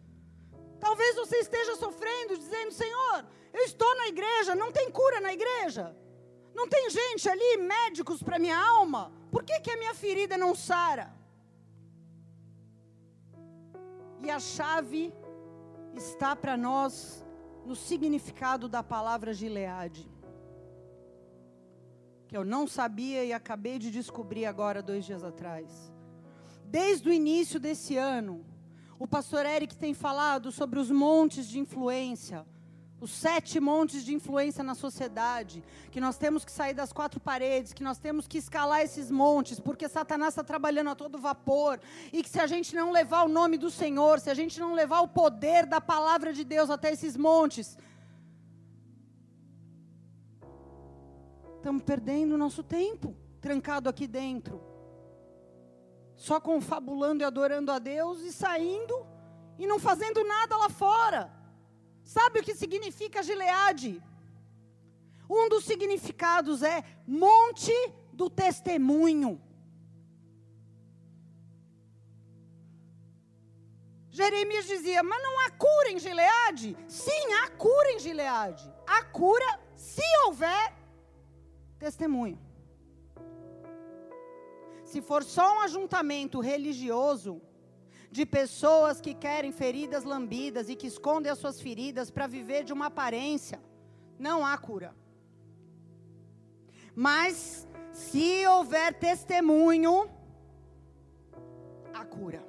Talvez 0.80 1.16
você 1.16 1.38
esteja 1.38 1.76
sofrendo, 1.76 2.36
dizendo: 2.36 2.72
Senhor, 2.72 3.24
eu 3.52 3.64
estou 3.64 3.96
na 3.96 4.08
igreja, 4.08 4.54
não 4.54 4.72
tem 4.72 4.90
cura 4.90 5.20
na 5.20 5.32
igreja. 5.32 5.96
Não 6.54 6.68
tem 6.68 6.88
gente 6.88 7.28
ali, 7.28 7.56
médicos 7.56 8.22
para 8.22 8.38
minha 8.38 8.58
alma? 8.58 9.12
Por 9.30 9.42
que, 9.42 9.58
que 9.60 9.70
a 9.70 9.76
minha 9.76 9.94
ferida 9.94 10.36
não 10.38 10.54
sara? 10.54 11.12
E 14.22 14.30
a 14.30 14.38
chave 14.38 15.12
está 15.94 16.34
para 16.36 16.56
nós 16.56 17.24
no 17.66 17.74
significado 17.74 18.68
da 18.68 18.82
palavra 18.82 19.34
Gileade. 19.34 20.08
Que 22.28 22.36
eu 22.36 22.44
não 22.44 22.66
sabia 22.66 23.24
e 23.24 23.32
acabei 23.32 23.78
de 23.78 23.90
descobrir 23.90 24.46
agora, 24.46 24.82
dois 24.82 25.04
dias 25.04 25.24
atrás. 25.24 25.92
Desde 26.64 27.08
o 27.08 27.12
início 27.12 27.58
desse 27.60 27.96
ano, 27.96 28.44
o 28.98 29.06
pastor 29.06 29.44
Eric 29.44 29.76
tem 29.76 29.94
falado 29.94 30.52
sobre 30.52 30.78
os 30.78 30.90
montes 30.90 31.48
de 31.48 31.58
influência, 31.58 32.46
os 33.00 33.10
sete 33.10 33.60
montes 33.60 34.04
de 34.04 34.14
influência 34.14 34.64
na 34.64 34.74
sociedade, 34.74 35.62
que 35.90 36.00
nós 36.00 36.16
temos 36.16 36.44
que 36.44 36.50
sair 36.50 36.72
das 36.72 36.92
quatro 36.92 37.20
paredes, 37.20 37.72
que 37.72 37.82
nós 37.82 37.98
temos 37.98 38.26
que 38.26 38.38
escalar 38.38 38.80
esses 38.80 39.10
montes, 39.10 39.60
porque 39.60 39.88
Satanás 39.88 40.30
está 40.30 40.42
trabalhando 40.42 40.90
a 40.90 40.94
todo 40.94 41.18
vapor, 41.18 41.80
e 42.12 42.22
que 42.22 42.28
se 42.28 42.40
a 42.40 42.46
gente 42.46 42.74
não 42.74 42.92
levar 42.92 43.24
o 43.24 43.28
nome 43.28 43.58
do 43.58 43.70
Senhor, 43.70 44.20
se 44.20 44.30
a 44.30 44.34
gente 44.34 44.58
não 44.58 44.74
levar 44.74 45.00
o 45.00 45.08
poder 45.08 45.66
da 45.66 45.80
palavra 45.80 46.32
de 46.32 46.44
Deus 46.44 46.70
até 46.70 46.92
esses 46.92 47.16
montes, 47.16 47.76
estamos 51.56 51.82
perdendo 51.82 52.34
o 52.34 52.38
nosso 52.38 52.62
tempo, 52.62 53.14
trancado 53.40 53.88
aqui 53.88 54.06
dentro, 54.06 54.73
só 56.16 56.40
confabulando 56.40 57.22
e 57.22 57.24
adorando 57.24 57.72
a 57.72 57.78
Deus 57.78 58.20
e 58.20 58.32
saindo 58.32 59.06
e 59.58 59.66
não 59.66 59.78
fazendo 59.78 60.22
nada 60.24 60.56
lá 60.56 60.68
fora. 60.68 61.32
Sabe 62.02 62.40
o 62.40 62.42
que 62.42 62.54
significa 62.54 63.22
Gileade? 63.22 64.02
Um 65.28 65.48
dos 65.48 65.64
significados 65.64 66.62
é 66.62 66.84
monte 67.06 67.72
do 68.12 68.28
testemunho. 68.28 69.40
Jeremias 74.10 74.66
dizia, 74.66 75.02
mas 75.02 75.20
não 75.22 75.40
há 75.40 75.50
cura 75.50 75.90
em 75.90 75.98
Gileade? 75.98 76.76
Sim, 76.86 77.32
há 77.42 77.50
cura 77.50 77.90
em 77.92 77.98
Gileade. 77.98 78.72
Há 78.86 79.02
cura 79.06 79.60
se 79.74 80.04
houver 80.24 80.72
testemunho. 81.78 82.38
Se 84.84 85.00
for 85.00 85.24
só 85.24 85.56
um 85.56 85.60
ajuntamento 85.60 86.40
religioso, 86.40 87.40
de 88.10 88.24
pessoas 88.24 89.00
que 89.00 89.12
querem 89.12 89.50
feridas 89.50 90.04
lambidas 90.04 90.68
e 90.68 90.76
que 90.76 90.86
escondem 90.86 91.32
as 91.32 91.38
suas 91.38 91.60
feridas 91.60 92.10
para 92.10 92.28
viver 92.28 92.62
de 92.62 92.72
uma 92.72 92.86
aparência, 92.86 93.60
não 94.18 94.46
há 94.46 94.56
cura. 94.56 94.94
Mas 96.94 97.66
se 97.92 98.46
houver 98.46 98.94
testemunho, 98.94 100.08
há 101.92 102.04
cura. 102.04 102.46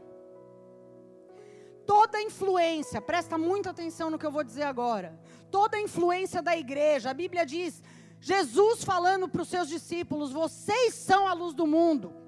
Toda 1.86 2.22
influência, 2.22 3.02
presta 3.02 3.38
muita 3.38 3.70
atenção 3.72 4.10
no 4.10 4.20
que 4.20 4.26
eu 4.26 4.32
vou 4.32 4.44
dizer 4.44 4.64
agora. 4.64 5.20
Toda 5.50 5.80
influência 5.80 6.42
da 6.42 6.56
igreja, 6.56 7.10
a 7.10 7.14
Bíblia 7.14 7.46
diz, 7.46 7.82
Jesus 8.20 8.84
falando 8.84 9.28
para 9.28 9.42
os 9.42 9.48
seus 9.48 9.68
discípulos: 9.68 10.32
vocês 10.32 10.94
são 10.94 11.28
a 11.28 11.34
luz 11.34 11.54
do 11.54 11.66
mundo. 11.66 12.25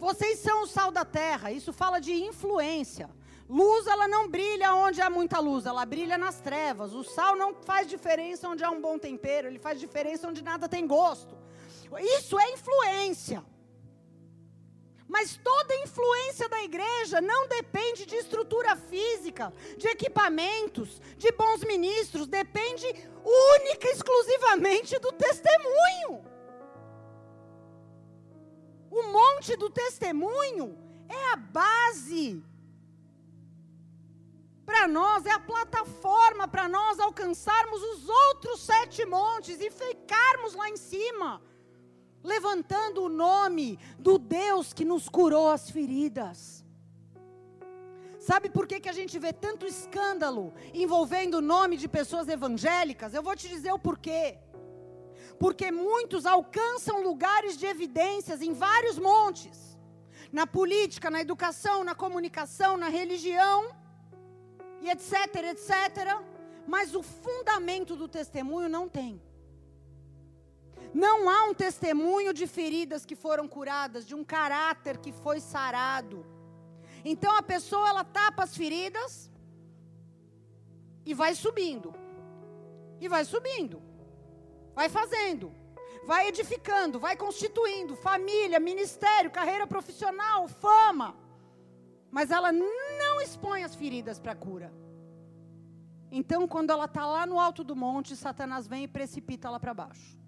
Vocês 0.00 0.38
são 0.38 0.62
o 0.62 0.66
sal 0.66 0.90
da 0.90 1.04
terra. 1.04 1.52
Isso 1.52 1.72
fala 1.74 2.00
de 2.00 2.12
influência. 2.12 3.10
Luz, 3.46 3.86
ela 3.86 4.08
não 4.08 4.28
brilha 4.28 4.74
onde 4.74 5.02
há 5.02 5.10
muita 5.10 5.40
luz, 5.40 5.66
ela 5.66 5.84
brilha 5.84 6.16
nas 6.16 6.40
trevas. 6.40 6.94
O 6.94 7.04
sal 7.04 7.36
não 7.36 7.52
faz 7.52 7.86
diferença 7.88 8.48
onde 8.48 8.64
há 8.64 8.70
um 8.70 8.80
bom 8.80 8.96
tempero, 8.96 9.48
ele 9.48 9.58
faz 9.58 9.78
diferença 9.78 10.28
onde 10.28 10.42
nada 10.42 10.68
tem 10.68 10.86
gosto. 10.86 11.36
Isso 12.16 12.38
é 12.38 12.52
influência. 12.52 13.44
Mas 15.08 15.36
toda 15.36 15.74
influência 15.82 16.48
da 16.48 16.62
igreja 16.62 17.20
não 17.20 17.48
depende 17.48 18.06
de 18.06 18.14
estrutura 18.14 18.76
física, 18.76 19.52
de 19.76 19.88
equipamentos, 19.88 21.02
de 21.18 21.32
bons 21.32 21.64
ministros, 21.64 22.28
depende 22.28 22.86
única 23.24 23.88
e 23.88 23.92
exclusivamente 23.92 24.96
do 25.00 25.10
testemunho. 25.10 26.29
O 29.40 29.42
monte 29.42 29.56
do 29.56 29.70
testemunho 29.70 30.76
é 31.08 31.32
a 31.32 31.36
base 31.36 32.44
para 34.66 34.86
nós, 34.86 35.24
é 35.24 35.30
a 35.30 35.40
plataforma 35.40 36.46
para 36.46 36.68
nós 36.68 37.00
alcançarmos 37.00 37.80
os 37.82 38.06
outros 38.06 38.60
sete 38.60 39.06
montes 39.06 39.58
e 39.58 39.70
ficarmos 39.70 40.52
lá 40.54 40.68
em 40.68 40.76
cima, 40.76 41.40
levantando 42.22 43.02
o 43.04 43.08
nome 43.08 43.78
do 43.98 44.18
Deus 44.18 44.74
que 44.74 44.84
nos 44.84 45.08
curou 45.08 45.48
as 45.48 45.70
feridas. 45.70 46.62
Sabe 48.18 48.50
por 48.50 48.66
que, 48.66 48.78
que 48.78 48.90
a 48.90 48.92
gente 48.92 49.18
vê 49.18 49.32
tanto 49.32 49.64
escândalo 49.64 50.52
envolvendo 50.74 51.38
o 51.38 51.40
nome 51.40 51.78
de 51.78 51.88
pessoas 51.88 52.28
evangélicas? 52.28 53.14
Eu 53.14 53.22
vou 53.22 53.34
te 53.34 53.48
dizer 53.48 53.72
o 53.72 53.78
porquê 53.78 54.36
porque 55.40 55.72
muitos 55.72 56.26
alcançam 56.26 57.02
lugares 57.02 57.56
de 57.56 57.64
evidências 57.64 58.42
em 58.42 58.52
vários 58.52 58.98
montes 58.98 59.58
na 60.30 60.46
política, 60.46 61.10
na 61.10 61.22
educação, 61.22 61.82
na 61.82 61.94
comunicação, 61.94 62.76
na 62.76 62.90
religião, 62.90 63.74
e 64.82 64.90
etc, 64.90 65.12
etc. 65.52 65.70
Mas 66.66 66.94
o 66.94 67.02
fundamento 67.02 67.96
do 67.96 68.06
testemunho 68.06 68.68
não 68.68 68.86
tem. 68.86 69.20
Não 70.92 71.30
há 71.30 71.44
um 71.44 71.54
testemunho 71.54 72.34
de 72.34 72.46
feridas 72.46 73.06
que 73.06 73.16
foram 73.16 73.48
curadas, 73.48 74.06
de 74.06 74.14
um 74.14 74.22
caráter 74.22 74.98
que 74.98 75.10
foi 75.10 75.40
sarado. 75.40 76.26
Então 77.02 77.34
a 77.34 77.42
pessoa 77.42 77.88
ela 77.88 78.04
tapa 78.04 78.42
as 78.42 78.54
feridas 78.54 79.30
e 81.06 81.14
vai 81.14 81.34
subindo. 81.34 81.94
E 83.00 83.08
vai 83.08 83.24
subindo. 83.24 83.89
Vai 84.80 84.88
fazendo, 84.88 85.52
vai 86.06 86.28
edificando, 86.28 86.98
vai 86.98 87.14
constituindo 87.14 87.94
família, 87.94 88.58
ministério, 88.58 89.30
carreira 89.30 89.66
profissional, 89.66 90.48
fama. 90.48 91.14
Mas 92.10 92.30
ela 92.30 92.50
não 92.50 93.20
expõe 93.20 93.62
as 93.62 93.74
feridas 93.74 94.18
para 94.18 94.34
cura. 94.34 94.72
Então, 96.10 96.48
quando 96.48 96.70
ela 96.70 96.86
está 96.86 97.04
lá 97.06 97.26
no 97.26 97.38
alto 97.38 97.62
do 97.62 97.76
monte, 97.76 98.16
Satanás 98.16 98.66
vem 98.66 98.84
e 98.84 98.88
precipita 98.88 99.48
ela 99.48 99.60
para 99.60 99.74
baixo. 99.74 100.18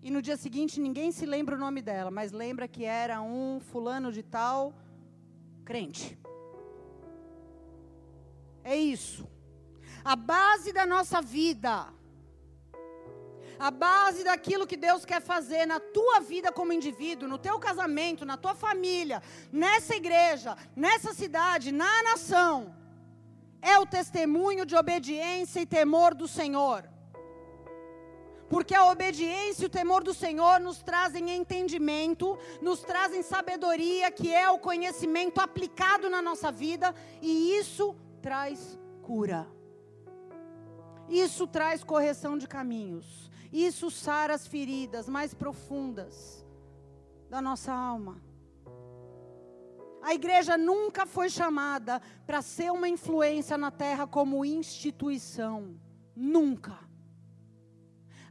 E 0.00 0.08
no 0.08 0.22
dia 0.22 0.36
seguinte 0.36 0.78
ninguém 0.78 1.10
se 1.10 1.26
lembra 1.26 1.56
o 1.56 1.58
nome 1.58 1.82
dela, 1.82 2.12
mas 2.12 2.30
lembra 2.30 2.68
que 2.68 2.84
era 2.84 3.20
um 3.20 3.58
fulano 3.58 4.12
de 4.12 4.22
tal 4.22 4.72
crente. 5.64 6.16
É 8.62 8.76
isso. 8.76 9.28
A 10.04 10.14
base 10.14 10.72
da 10.72 10.86
nossa 10.86 11.20
vida 11.20 11.92
a 13.60 13.70
base 13.70 14.24
daquilo 14.24 14.66
que 14.66 14.76
Deus 14.76 15.04
quer 15.04 15.20
fazer 15.20 15.66
na 15.66 15.78
tua 15.78 16.18
vida 16.20 16.50
como 16.50 16.72
indivíduo, 16.72 17.28
no 17.28 17.36
teu 17.36 17.58
casamento, 17.58 18.24
na 18.24 18.38
tua 18.38 18.54
família, 18.54 19.22
nessa 19.52 19.94
igreja, 19.94 20.56
nessa 20.74 21.12
cidade, 21.12 21.70
na 21.70 22.02
nação, 22.02 22.74
é 23.60 23.78
o 23.78 23.84
testemunho 23.84 24.64
de 24.64 24.74
obediência 24.74 25.60
e 25.60 25.66
temor 25.66 26.14
do 26.14 26.26
Senhor. 26.26 26.88
Porque 28.48 28.74
a 28.74 28.86
obediência 28.86 29.64
e 29.64 29.66
o 29.66 29.70
temor 29.70 30.02
do 30.02 30.14
Senhor 30.14 30.58
nos 30.58 30.82
trazem 30.82 31.30
entendimento, 31.30 32.38
nos 32.62 32.80
trazem 32.80 33.22
sabedoria, 33.22 34.10
que 34.10 34.34
é 34.34 34.48
o 34.48 34.58
conhecimento 34.58 35.38
aplicado 35.38 36.08
na 36.08 36.22
nossa 36.22 36.50
vida, 36.50 36.94
e 37.20 37.58
isso 37.58 37.94
traz 38.22 38.78
cura. 39.02 39.46
Isso 41.10 41.46
traz 41.46 41.84
correção 41.84 42.38
de 42.38 42.48
caminhos. 42.48 43.29
Isso 43.52 43.90
sara 43.90 44.34
as 44.34 44.46
feridas 44.46 45.08
mais 45.08 45.34
profundas 45.34 46.46
da 47.28 47.40
nossa 47.40 47.72
alma. 47.72 48.22
A 50.02 50.14
igreja 50.14 50.56
nunca 50.56 51.04
foi 51.04 51.28
chamada 51.28 52.00
para 52.26 52.40
ser 52.40 52.72
uma 52.72 52.88
influência 52.88 53.58
na 53.58 53.70
terra 53.70 54.06
como 54.06 54.44
instituição. 54.44 55.78
Nunca. 56.16 56.78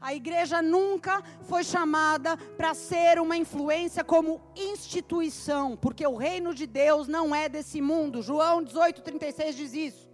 A 0.01 0.13
igreja 0.13 0.61
nunca 0.61 1.21
foi 1.41 1.63
chamada 1.63 2.37
para 2.37 2.73
ser 2.73 3.19
uma 3.19 3.35
influência 3.35 4.03
como 4.03 4.41
instituição, 4.55 5.75
porque 5.75 6.07
o 6.07 6.15
reino 6.15 6.53
de 6.53 6.65
Deus 6.65 7.07
não 7.07 7.35
é 7.35 7.49
desse 7.49 7.81
mundo. 7.81 8.21
João 8.21 8.63
18:36 8.63 9.55
diz 9.55 9.73
isso. 9.73 10.09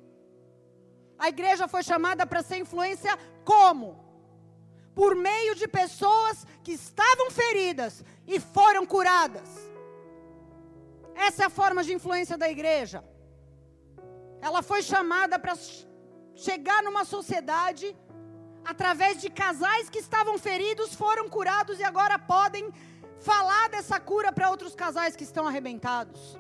A 1.18 1.30
igreja 1.30 1.68
foi 1.68 1.84
chamada 1.84 2.26
para 2.26 2.42
ser 2.42 2.58
influência 2.58 3.18
como? 3.46 4.05
Por 4.96 5.14
meio 5.14 5.54
de 5.56 5.68
pessoas 5.68 6.48
que 6.64 6.72
estavam 6.72 7.30
feridas 7.30 8.04
e 8.26 8.40
foram 8.40 8.86
curadas. 8.86 9.50
Essa 11.14 11.44
é 11.44 11.46
a 11.46 11.50
forma 11.50 11.84
de 11.84 11.94
influência 11.94 12.38
da 12.38 12.50
igreja. 12.50 13.04
Ela 14.42 14.62
foi 14.62 14.82
chamada 14.82 15.38
para 15.38 15.54
chegar 16.36 16.82
numa 16.82 17.04
sociedade 17.04 17.96
através 18.64 19.22
de 19.22 19.30
casais 19.30 19.90
que 19.90 20.00
estavam 20.00 20.38
feridos, 20.38 20.96
foram 20.96 21.30
curados 21.30 21.80
e 21.80 21.84
agora 21.84 22.18
podem 22.18 22.74
falar 23.20 23.70
dessa 23.70 24.00
cura 24.00 24.32
para 24.32 24.50
outros 24.50 24.76
casais 24.76 25.16
que 25.16 25.24
estão 25.24 25.48
arrebentados. 25.48 26.38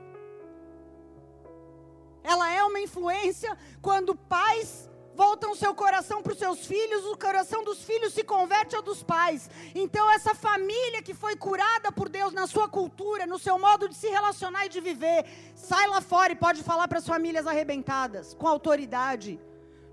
Ela 2.23 2.51
é 2.51 2.63
uma 2.63 2.79
influência 2.79 3.55
quando 3.81 4.15
pais 4.15 4.89
voltam 5.15 5.55
seu 5.55 5.73
coração 5.73 6.21
para 6.21 6.33
os 6.33 6.37
seus 6.37 6.65
filhos, 6.65 7.05
o 7.05 7.17
coração 7.17 7.63
dos 7.63 7.81
filhos 7.83 8.13
se 8.13 8.23
converte 8.23 8.75
ao 8.75 8.81
dos 8.81 9.01
pais. 9.01 9.49
Então, 9.73 10.11
essa 10.11 10.35
família 10.35 11.01
que 11.01 11.13
foi 11.13 11.35
curada 11.35 11.91
por 11.91 12.09
Deus 12.09 12.33
na 12.33 12.45
sua 12.45 12.67
cultura, 12.67 13.25
no 13.25 13.39
seu 13.39 13.57
modo 13.57 13.87
de 13.87 13.95
se 13.95 14.09
relacionar 14.09 14.65
e 14.65 14.69
de 14.69 14.81
viver, 14.81 15.25
sai 15.55 15.87
lá 15.87 16.01
fora 16.01 16.33
e 16.33 16.35
pode 16.35 16.61
falar 16.63 16.87
para 16.87 16.99
as 16.99 17.07
famílias 17.07 17.47
arrebentadas, 17.47 18.33
com 18.33 18.47
autoridade: 18.47 19.39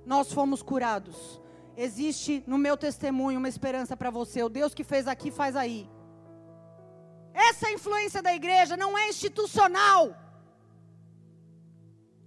Nós 0.04 0.32
fomos 0.32 0.62
curados. 0.62 1.40
Existe 1.76 2.42
no 2.46 2.58
meu 2.58 2.76
testemunho 2.76 3.38
uma 3.38 3.48
esperança 3.48 3.96
para 3.96 4.11
você. 4.11 4.42
O 4.42 4.48
Deus 4.48 4.74
que 4.74 4.85
fez 4.85 5.06
aqui, 5.06 5.30
faz 5.30 5.56
aí. 5.56 5.88
Essa 7.32 7.70
influência 7.70 8.20
da 8.20 8.35
igreja 8.35 8.76
não 8.76 8.98
é 8.98 9.08
institucional. 9.08 10.14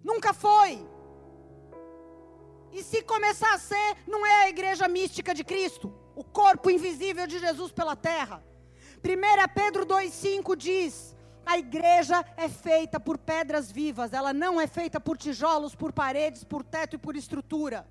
Nunca 0.04 0.34
foi. 0.34 0.95
E 2.76 2.84
se 2.84 3.02
começar 3.04 3.54
a 3.54 3.58
ser, 3.58 3.96
não 4.06 4.26
é 4.26 4.44
a 4.44 4.50
igreja 4.50 4.86
mística 4.86 5.34
de 5.34 5.46
Cristo, 5.46 5.94
o 6.14 6.26
corpo 6.26 6.70
invisível 6.70 7.26
de 7.26 7.40
Jesus 7.40 7.72
pela 7.72 7.96
terra. 7.96 8.44
1 8.98 9.54
Pedro 9.54 9.86
2,5 9.86 10.58
diz: 10.58 11.16
a 11.46 11.58
igreja 11.58 12.26
é 12.36 12.50
feita 12.50 13.00
por 13.00 13.18
pedras 13.18 13.72
vivas, 13.72 14.12
ela 14.12 14.34
não 14.34 14.60
é 14.60 14.68
feita 14.68 15.00
por 15.00 15.18
tijolos, 15.18 15.74
por 15.74 15.94
paredes, 15.94 16.44
por 16.44 16.66
teto 16.66 16.98
e 16.98 17.00
por 17.00 17.16
estrutura. 17.16 17.88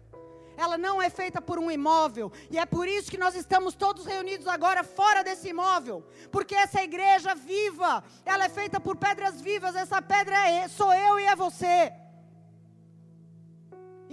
Ela 0.55 0.77
não 0.77 1.01
é 1.01 1.09
feita 1.09 1.41
por 1.41 1.59
um 1.59 1.71
imóvel, 1.71 2.31
e 2.51 2.59
é 2.59 2.67
por 2.67 2.87
isso 2.87 3.11
que 3.11 3.17
nós 3.17 3.35
estamos 3.35 3.75
todos 3.75 4.05
reunidos 4.05 4.47
agora 4.47 4.85
fora 4.85 5.25
desse 5.25 5.49
imóvel, 5.49 6.07
porque 6.31 6.55
essa 6.55 6.83
igreja 6.83 7.35
viva, 7.35 8.05
ela 8.23 8.45
é 8.45 8.49
feita 8.51 8.79
por 8.79 8.97
pedras 8.97 9.41
vivas, 9.41 9.75
essa 9.75 10.03
pedra 10.03 10.47
é, 10.47 10.69
sou 10.69 10.93
eu 10.93 11.19
e 11.19 11.25
é 11.25 11.35
você. 11.35 12.04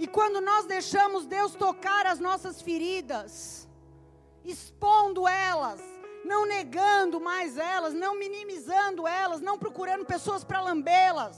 E 0.02 0.06
quando 0.08 0.40
nós 0.40 0.64
deixamos 0.66 1.26
Deus 1.26 1.54
tocar 1.54 2.06
as 2.06 2.18
nossas 2.18 2.60
feridas, 2.60 3.68
expondo 4.44 5.28
elas, 5.28 5.80
não 6.24 6.44
negando 6.44 7.20
mais 7.20 7.56
elas, 7.56 7.94
não 7.94 8.18
minimizando 8.18 9.06
elas, 9.06 9.40
não 9.40 9.56
procurando 9.56 10.04
pessoas 10.04 10.42
para 10.42 10.60
lambê-las, 10.60 11.36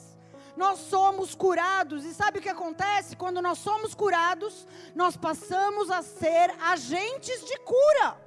nós 0.57 0.79
somos 0.79 1.35
curados. 1.35 2.07
E 2.07 2.14
sabe 2.14 2.38
o 2.38 2.40
que 2.40 2.48
acontece? 2.48 3.14
Quando 3.16 3.42
nós 3.42 3.59
somos 3.59 3.94
curados, 3.94 4.66
nós 4.94 5.14
passamos 5.14 5.90
a 5.90 6.00
ser 6.00 6.48
agentes 6.59 7.44
de 7.44 7.59
cura 7.59 8.18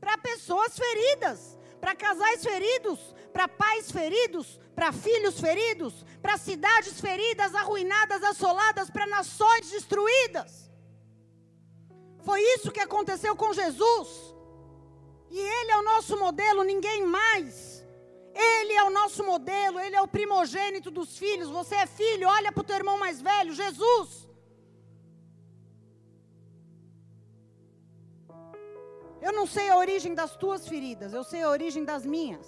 para 0.00 0.16
pessoas 0.16 0.74
feridas, 0.74 1.58
para 1.80 1.94
casais 1.94 2.42
feridos, 2.42 3.14
para 3.32 3.48
pais 3.48 3.90
feridos, 3.90 4.60
para 4.74 4.92
filhos 4.92 5.40
feridos, 5.40 6.04
para 6.22 6.36
cidades 6.36 7.00
feridas, 7.00 7.54
arruinadas, 7.54 8.22
assoladas, 8.22 8.90
para 8.90 9.06
nações 9.06 9.70
destruídas. 9.70 10.70
Foi 12.22 12.40
isso 12.54 12.70
que 12.70 12.80
aconteceu 12.80 13.34
com 13.34 13.52
Jesus. 13.52 14.08
E 15.30 15.38
Ele 15.38 15.70
é 15.72 15.78
o 15.78 15.82
nosso 15.82 16.18
modelo, 16.18 16.62
ninguém 16.64 17.04
mais. 17.06 17.84
Ele 18.34 18.72
é 18.74 18.84
o 18.84 18.90
nosso 18.90 19.24
modelo, 19.24 19.78
Ele 19.80 19.96
é 19.96 20.02
o 20.02 20.08
primogênito 20.08 20.90
dos 20.90 21.16
filhos. 21.16 21.48
Você 21.48 21.74
é 21.74 21.86
filho, 21.86 22.28
olha 22.28 22.52
para 22.52 22.60
o 22.60 22.64
teu 22.64 22.76
irmão 22.76 22.98
mais 22.98 23.20
velho, 23.22 23.54
Jesus. 23.54 24.29
Eu 29.20 29.32
não 29.32 29.46
sei 29.46 29.68
a 29.68 29.76
origem 29.76 30.14
das 30.14 30.36
tuas 30.36 30.66
feridas, 30.66 31.12
eu 31.12 31.22
sei 31.22 31.42
a 31.42 31.50
origem 31.50 31.84
das 31.84 32.04
minhas. 32.04 32.46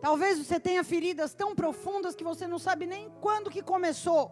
Talvez 0.00 0.38
você 0.38 0.58
tenha 0.58 0.82
feridas 0.82 1.34
tão 1.34 1.54
profundas 1.54 2.14
que 2.14 2.24
você 2.24 2.46
não 2.46 2.58
sabe 2.58 2.86
nem 2.86 3.10
quando 3.20 3.50
que 3.50 3.62
começou, 3.62 4.30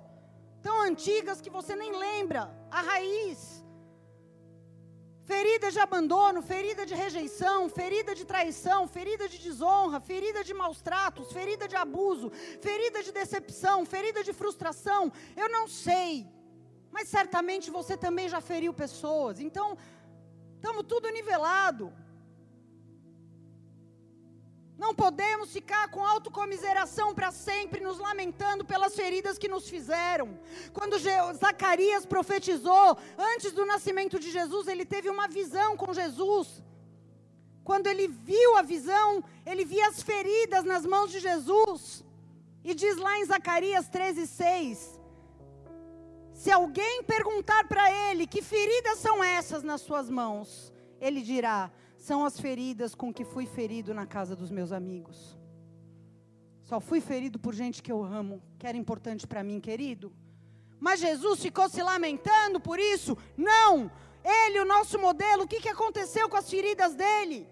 tão 0.63 0.81
antigas 0.83 1.41
que 1.41 1.51
você 1.51 1.75
nem 1.77 1.93
lembra 1.93 2.43
a 2.71 2.81
raiz. 2.81 3.63
Ferida 5.25 5.71
de 5.71 5.79
abandono, 5.79 6.41
ferida 6.41 6.87
de 6.87 6.95
rejeição, 6.95 7.69
ferida 7.69 8.15
de 8.15 8.25
traição, 8.25 8.89
ferida 8.89 9.29
de 9.29 9.39
desonra, 9.47 10.01
ferida 10.01 10.43
de 10.43 10.55
maus 10.55 10.81
tratos, 10.81 11.31
ferida 11.31 11.69
de 11.69 11.77
abuso, 11.77 12.31
ferida 12.63 13.03
de 13.03 13.13
decepção, 13.13 13.85
ferida 13.85 14.25
de 14.25 14.33
frustração. 14.33 15.13
Eu 15.37 15.51
não 15.51 15.69
sei, 15.69 16.27
mas 16.91 17.09
certamente 17.09 17.71
você 17.71 17.95
também 17.95 18.27
já 18.27 18.41
feriu 18.41 18.73
pessoas. 18.73 19.39
Então, 19.39 19.77
estamos 20.59 20.85
tudo 20.93 21.09
nivelado. 21.11 21.93
Não 24.79 24.95
podemos 24.95 25.53
ficar 25.53 25.89
com 25.91 26.05
autocomiseração 26.05 27.13
para 27.13 27.31
sempre, 27.33 27.81
nos 27.81 27.99
lamentando 27.99 28.65
pelas 28.65 28.95
feridas 28.95 29.37
que 29.37 29.49
nos 29.49 29.69
fizeram. 29.69 30.39
Quando 30.73 30.97
Zacarias 31.45 32.07
profetizou, 32.07 32.97
antes 33.33 33.51
do 33.53 33.67
nascimento 33.67 34.21
de 34.21 34.31
Jesus, 34.31 34.69
ele 34.69 34.85
teve 34.85 35.09
uma 35.11 35.27
visão 35.27 35.77
com 35.77 35.93
Jesus. 35.93 36.63
Quando 37.65 37.89
ele 37.89 38.07
viu 38.07 38.57
a 38.57 38.63
visão, 38.63 39.25
ele 39.45 39.65
via 39.65 39.89
as 39.89 40.01
feridas 40.01 40.65
nas 40.65 40.87
mãos 40.87 41.11
de 41.11 41.19
Jesus. 41.19 42.05
E 42.63 42.73
diz 42.73 42.97
lá 42.97 43.19
em 43.19 43.25
Zacarias 43.25 43.89
13,6: 43.89 44.98
Se 46.39 46.53
alguém 46.53 47.03
perguntar 47.03 47.67
para 47.67 47.91
ele 47.91 48.25
que 48.25 48.41
feridas 48.41 49.01
são 49.01 49.25
essas 49.25 49.65
nas 49.65 49.81
suas 49.81 50.09
mãos, 50.09 50.73
ele 51.01 51.21
dirá: 51.21 51.69
são 51.97 52.25
as 52.25 52.39
feridas 52.39 52.95
com 52.95 53.13
que 53.13 53.25
fui 53.25 53.45
ferido 53.45 53.93
na 53.93 54.07
casa 54.07 54.37
dos 54.37 54.49
meus 54.49 54.71
amigos. 54.71 55.37
Só 56.63 56.79
fui 56.79 57.01
ferido 57.01 57.41
por 57.41 57.53
gente 57.53 57.83
que 57.83 57.91
eu 57.91 58.05
amo, 58.05 58.41
que 58.57 58.69
era 58.69 58.79
importante 58.79 59.27
para 59.27 59.43
mim, 59.43 59.59
querido. 59.59 60.13
Mas 60.79 61.01
Jesus 61.01 61.43
ficou 61.43 61.69
se 61.69 61.83
lamentando 61.83 62.61
por 62.61 62.79
isso? 62.79 63.19
Não! 63.37 63.91
Ele, 64.23 64.61
o 64.61 64.65
nosso 64.65 64.97
modelo, 64.97 65.43
o 65.43 65.49
que, 65.49 65.61
que 65.61 65.69
aconteceu 65.69 66.29
com 66.29 66.37
as 66.37 66.49
feridas 66.49 66.95
dele? 66.95 67.49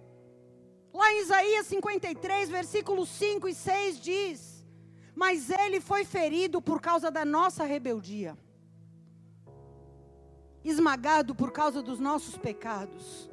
Lá 0.95 1.13
em 1.13 1.23
Isaías 1.23 1.67
53, 1.67 2.49
versículos 2.49 3.09
5 3.09 3.49
e 3.49 3.55
6 3.55 4.01
diz: 4.01 4.65
Mas 5.13 5.51
ele 5.51 5.81
foi 5.81 6.05
ferido 6.05 6.63
por 6.63 6.81
causa 6.81 7.11
da 7.11 7.25
nossa 7.25 7.65
rebeldia, 7.65 8.39
esmagado 10.69 11.35
por 11.35 11.53
causa 11.53 11.83
dos 11.83 12.01
nossos 12.01 12.37
pecados. 12.37 13.31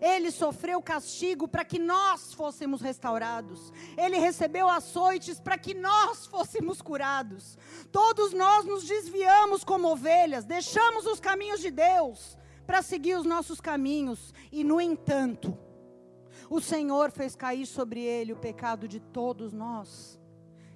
Ele 0.00 0.32
sofreu 0.32 0.82
castigo 0.82 1.46
para 1.46 1.64
que 1.64 1.78
nós 1.78 2.34
fôssemos 2.34 2.80
restaurados. 2.80 3.72
Ele 3.96 4.18
recebeu 4.18 4.68
açoites 4.68 5.38
para 5.38 5.56
que 5.56 5.74
nós 5.74 6.26
fôssemos 6.26 6.82
curados. 6.82 7.56
Todos 7.92 8.32
nós 8.32 8.64
nos 8.64 8.84
desviamos 8.84 9.62
como 9.62 9.88
ovelhas, 9.92 10.44
deixamos 10.44 11.06
os 11.06 11.20
caminhos 11.20 11.60
de 11.60 11.70
Deus 11.70 12.36
para 12.66 12.82
seguir 12.82 13.14
os 13.14 13.24
nossos 13.24 13.60
caminhos. 13.60 14.34
E, 14.50 14.64
no 14.64 14.80
entanto, 14.80 15.56
o 16.50 16.60
Senhor 16.60 17.12
fez 17.12 17.36
cair 17.36 17.64
sobre 17.64 18.00
ele 18.00 18.32
o 18.32 18.36
pecado 18.36 18.88
de 18.88 18.98
todos 18.98 19.52
nós. 19.52 20.18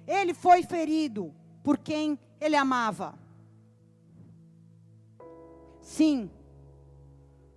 Ele 0.07 0.33
foi 0.33 0.63
ferido 0.63 1.35
por 1.61 1.77
quem 1.77 2.17
ele 2.39 2.55
amava. 2.55 3.19
Sim, 5.87 6.29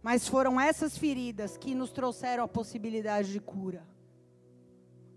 mas 0.00 0.28
foram 0.28 0.58
essas 0.60 0.96
feridas 0.96 1.56
que 1.56 1.74
nos 1.74 1.90
trouxeram 1.90 2.44
a 2.44 2.48
possibilidade 2.48 3.32
de 3.32 3.40
cura. 3.40 3.84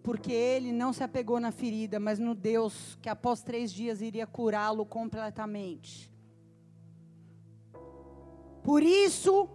Porque 0.01 0.33
ele 0.33 0.71
não 0.71 0.91
se 0.91 1.03
apegou 1.03 1.39
na 1.39 1.51
ferida, 1.51 1.99
mas 1.99 2.17
no 2.17 2.33
Deus 2.33 2.97
que 3.03 3.07
após 3.07 3.43
três 3.43 3.71
dias 3.71 4.01
iria 4.01 4.25
curá-lo 4.25 4.83
completamente. 4.83 6.11
Por 8.63 8.81
isso, 8.81 9.47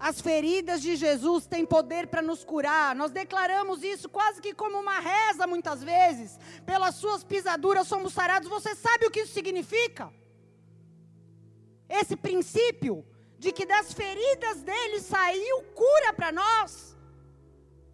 as 0.00 0.18
feridas 0.22 0.80
de 0.80 0.96
Jesus 0.96 1.46
têm 1.46 1.66
poder 1.66 2.06
para 2.06 2.22
nos 2.22 2.42
curar. 2.42 2.96
Nós 2.96 3.10
declaramos 3.10 3.82
isso 3.84 4.08
quase 4.08 4.40
que 4.40 4.54
como 4.54 4.78
uma 4.78 4.98
reza, 4.98 5.46
muitas 5.46 5.84
vezes. 5.84 6.40
Pelas 6.64 6.94
suas 6.94 7.22
pisaduras 7.22 7.86
somos 7.86 8.14
sarados. 8.14 8.48
Você 8.48 8.74
sabe 8.74 9.04
o 9.04 9.10
que 9.10 9.20
isso 9.20 9.34
significa? 9.34 10.10
Esse 11.88 12.16
princípio 12.16 13.04
de 13.38 13.52
que 13.52 13.64
das 13.64 13.92
feridas 13.92 14.62
dele 14.62 15.00
saiu 15.00 15.62
cura 15.74 16.12
para 16.12 16.30
nós, 16.32 16.96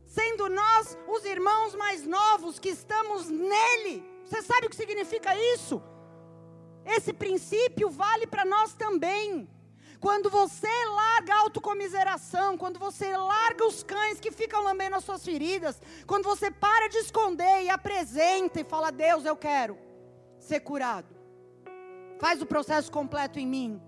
sendo 0.07 0.49
nós 0.49 0.97
os 1.07 1.25
irmãos 1.25 1.75
mais 1.75 2.05
novos 2.05 2.59
que 2.59 2.71
estamos 2.71 3.29
nele. 3.29 4.05
Você 4.25 4.43
sabe 4.43 4.67
o 4.67 4.71
que 4.71 4.77
significa 4.77 5.37
isso? 5.55 5.83
Esse 6.85 7.13
princípio 7.13 7.89
vale 7.91 8.27
para 8.27 8.45
nós 8.45 8.75
também. 8.75 9.49
Quando 10.01 10.29
você 10.29 10.69
larga 10.87 11.35
a 11.35 11.39
autocomiseração, 11.41 12.59
quando 12.59 12.79
você 12.79 13.17
larga 13.17 13.65
os 13.65 13.83
cães 13.83 14.21
que 14.21 14.31
ficam 14.31 14.63
lambendo 14.63 14.97
as 14.97 15.05
suas 15.05 15.25
feridas, 15.25 15.81
quando 16.07 16.25
você 16.25 16.51
para 16.51 16.89
de 16.89 16.99
esconder 16.99 17.63
e 17.63 17.71
apresenta 17.71 18.61
e 18.61 18.65
fala: 18.65 18.91
Deus, 18.91 19.25
eu 19.25 19.37
quero 19.37 19.79
ser 20.39 20.61
curado. 20.61 21.14
Faz 22.19 22.41
o 22.41 22.47
processo 22.47 22.91
completo 22.91 23.39
em 23.39 23.47
mim. 23.47 23.81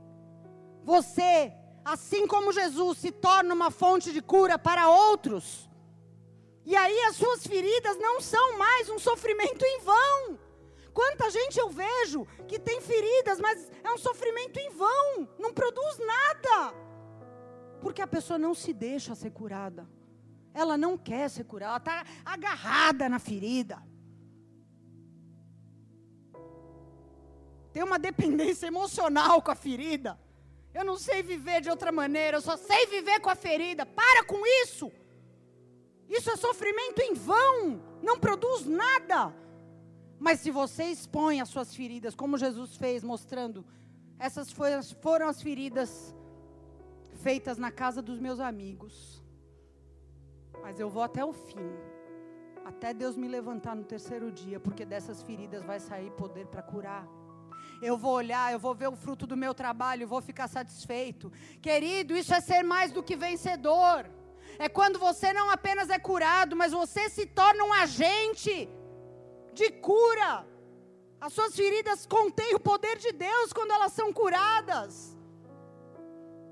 Você, 0.82 1.52
assim 1.84 2.26
como 2.26 2.52
Jesus, 2.52 2.98
se 2.98 3.10
torna 3.10 3.54
uma 3.54 3.70
fonte 3.70 4.12
de 4.12 4.22
cura 4.22 4.58
para 4.58 4.88
outros. 4.88 5.68
E 6.64 6.74
aí 6.74 6.98
as 7.08 7.16
suas 7.16 7.46
feridas 7.46 7.96
não 7.98 8.20
são 8.20 8.58
mais 8.58 8.88
um 8.88 8.98
sofrimento 8.98 9.64
em 9.64 9.80
vão. 9.80 10.38
Quanta 10.92 11.30
gente 11.30 11.58
eu 11.58 11.68
vejo 11.68 12.26
que 12.48 12.58
tem 12.58 12.80
feridas, 12.80 13.38
mas 13.38 13.70
é 13.84 13.92
um 13.92 13.98
sofrimento 13.98 14.58
em 14.58 14.70
vão, 14.70 15.28
não 15.38 15.52
produz 15.52 15.98
nada. 15.98 16.74
Porque 17.80 18.00
a 18.00 18.06
pessoa 18.06 18.38
não 18.38 18.54
se 18.54 18.72
deixa 18.72 19.14
ser 19.14 19.30
curada. 19.30 19.86
Ela 20.54 20.78
não 20.78 20.96
quer 20.96 21.28
ser 21.28 21.44
curada, 21.44 21.70
ela 21.70 21.76
está 21.76 22.06
agarrada 22.24 23.08
na 23.08 23.18
ferida. 23.18 23.82
Tem 27.76 27.82
uma 27.82 27.98
dependência 27.98 28.68
emocional 28.68 29.42
com 29.42 29.50
a 29.50 29.54
ferida. 29.54 30.18
Eu 30.72 30.82
não 30.82 30.96
sei 30.96 31.22
viver 31.22 31.60
de 31.60 31.68
outra 31.68 31.92
maneira, 31.92 32.38
eu 32.38 32.40
só 32.40 32.56
sei 32.56 32.86
viver 32.86 33.20
com 33.20 33.28
a 33.28 33.34
ferida. 33.34 33.84
Para 33.84 34.24
com 34.24 34.46
isso. 34.62 34.90
Isso 36.08 36.30
é 36.30 36.36
sofrimento 36.36 37.00
em 37.00 37.12
vão, 37.12 37.82
não 38.02 38.18
produz 38.18 38.64
nada. 38.64 39.18
Mas 40.18 40.40
se 40.40 40.50
você 40.50 40.84
expõe 40.84 41.42
as 41.42 41.50
suas 41.50 41.74
feridas, 41.74 42.14
como 42.14 42.38
Jesus 42.38 42.78
fez, 42.78 43.04
mostrando, 43.04 43.62
essas 44.18 44.50
foram 45.02 45.28
as 45.28 45.42
feridas 45.42 46.14
feitas 47.16 47.58
na 47.58 47.70
casa 47.70 48.00
dos 48.00 48.18
meus 48.18 48.40
amigos. 48.40 49.22
Mas 50.62 50.80
eu 50.80 50.88
vou 50.88 51.02
até 51.02 51.22
o 51.22 51.34
fim, 51.34 51.68
até 52.64 52.94
Deus 52.94 53.18
me 53.18 53.28
levantar 53.28 53.76
no 53.76 53.84
terceiro 53.84 54.32
dia, 54.32 54.58
porque 54.58 54.86
dessas 54.86 55.22
feridas 55.22 55.62
vai 55.62 55.78
sair 55.78 56.10
poder 56.12 56.46
para 56.46 56.62
curar. 56.62 57.06
Eu 57.82 57.96
vou 57.96 58.14
olhar, 58.14 58.52
eu 58.52 58.58
vou 58.58 58.74
ver 58.74 58.88
o 58.88 58.96
fruto 58.96 59.26
do 59.26 59.36
meu 59.36 59.54
trabalho, 59.54 60.08
vou 60.08 60.22
ficar 60.22 60.48
satisfeito. 60.48 61.30
Querido, 61.60 62.16
isso 62.16 62.34
é 62.34 62.40
ser 62.40 62.62
mais 62.62 62.92
do 62.92 63.02
que 63.02 63.16
vencedor 63.16 64.06
é 64.58 64.68
quando 64.68 64.98
você 64.98 65.32
não 65.32 65.50
apenas 65.50 65.90
é 65.90 65.98
curado, 65.98 66.56
mas 66.56 66.72
você 66.72 67.08
se 67.10 67.26
torna 67.26 67.64
um 67.64 67.72
agente 67.72 68.68
de 69.52 69.70
cura. 69.70 70.46
As 71.20 71.32
suas 71.32 71.54
feridas 71.54 72.06
contêm 72.06 72.54
o 72.54 72.60
poder 72.60 72.96
de 72.98 73.12
Deus 73.12 73.52
quando 73.52 73.72
elas 73.72 73.92
são 73.92 74.12
curadas. 74.12 75.16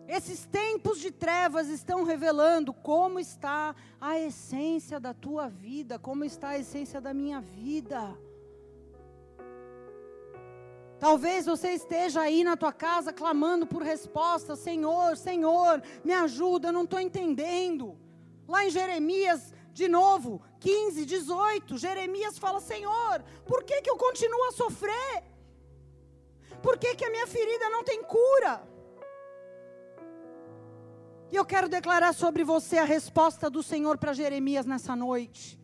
Esses 0.07 0.45
tempos 0.45 0.99
de 1.01 1.11
trevas 1.11 1.69
estão 1.69 2.05
revelando 2.05 2.75
como 2.75 3.19
está 3.19 3.75
a 3.99 4.19
essência 4.19 5.01
da 5.01 5.15
tua 5.15 5.49
vida, 5.49 5.99
como 5.99 6.25
está 6.25 6.51
a 6.51 6.59
essência 6.59 7.01
da 7.01 7.15
minha 7.15 7.41
vida. 7.41 8.15
Talvez 10.99 11.47
você 11.47 11.71
esteja 11.73 12.21
aí 12.21 12.45
na 12.45 12.57
tua 12.57 12.73
casa 12.73 13.13
clamando 13.13 13.67
por 13.67 13.83
resposta, 13.83 14.57
Senhor, 14.57 15.17
Senhor, 15.17 15.83
me 16.05 16.13
ajuda, 16.13 16.69
eu 16.69 16.73
não 16.73 16.85
estou 16.85 17.01
entendendo. 17.01 17.99
Lá 18.49 18.65
em 18.65 18.71
Jeremias, 18.71 19.53
de 19.73 19.89
novo, 19.89 20.41
15, 20.61 21.05
18, 21.05 21.79
Jeremias 21.79 22.39
fala: 22.39 22.61
Senhor, 22.61 23.23
por 23.45 23.65
que, 23.65 23.83
que 23.83 23.91
eu 23.91 23.97
continuo 23.97 24.45
a 24.45 24.53
sofrer? 24.53 25.25
Por 26.63 26.79
que, 26.79 26.95
que 26.95 27.05
a 27.05 27.11
minha 27.11 27.27
ferida 27.27 27.69
não 27.69 27.85
tem 27.85 28.03
cura? 28.03 28.63
E 31.31 31.37
eu 31.37 31.45
quero 31.45 31.69
declarar 31.69 32.13
sobre 32.15 32.45
você 32.45 32.79
a 32.79 32.85
resposta 32.85 33.51
do 33.51 33.63
Senhor 33.63 33.99
para 33.99 34.13
Jeremias 34.13 34.65
nessa 34.65 34.95
noite. 34.95 35.59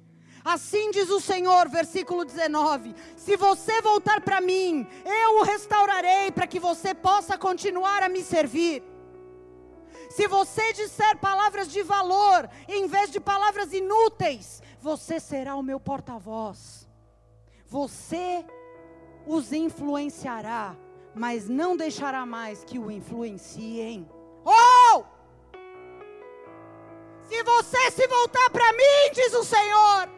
Assim 0.45 0.91
diz 0.91 1.11
o 1.11 1.20
Senhor, 1.20 1.68
versículo 1.68 2.24
19: 2.24 2.95
Se 3.16 3.36
você 3.36 3.80
voltar 3.82 4.20
para 4.22 4.41
mim, 4.41 4.86
eu 5.05 5.41
o 5.41 5.43
restaurarei 5.43 6.30
para 6.30 6.47
que 6.47 6.59
você 6.59 6.95
possa 6.95 7.36
continuar 7.36 8.03
a 8.03 8.09
me 8.09 8.22
servir. 8.22 8.82
Se 10.11 10.26
você 10.26 10.72
disser 10.72 11.18
palavras 11.18 11.68
de 11.68 11.82
valor, 11.82 12.49
em 12.68 12.86
vez 12.86 13.11
de 13.11 13.20
palavras 13.20 13.72
inúteis, 13.72 14.61
você 14.80 15.20
será 15.20 15.55
o 15.55 15.62
meu 15.62 15.78
porta-voz. 15.78 16.88
Você 17.66 18.45
os 19.26 19.53
influenciará, 19.53 20.74
mas 21.14 21.49
não 21.49 21.76
deixará 21.76 22.26
mais 22.26 22.64
que 22.64 22.78
o 22.78 22.91
influenciem. 22.91 24.09
Oh! 24.45 25.05
Se 27.28 27.43
você 27.45 27.91
se 27.93 28.09
voltar 28.09 28.51
para 28.51 28.72
mim, 28.72 29.12
diz 29.14 29.32
o 29.34 29.45
Senhor, 29.45 30.09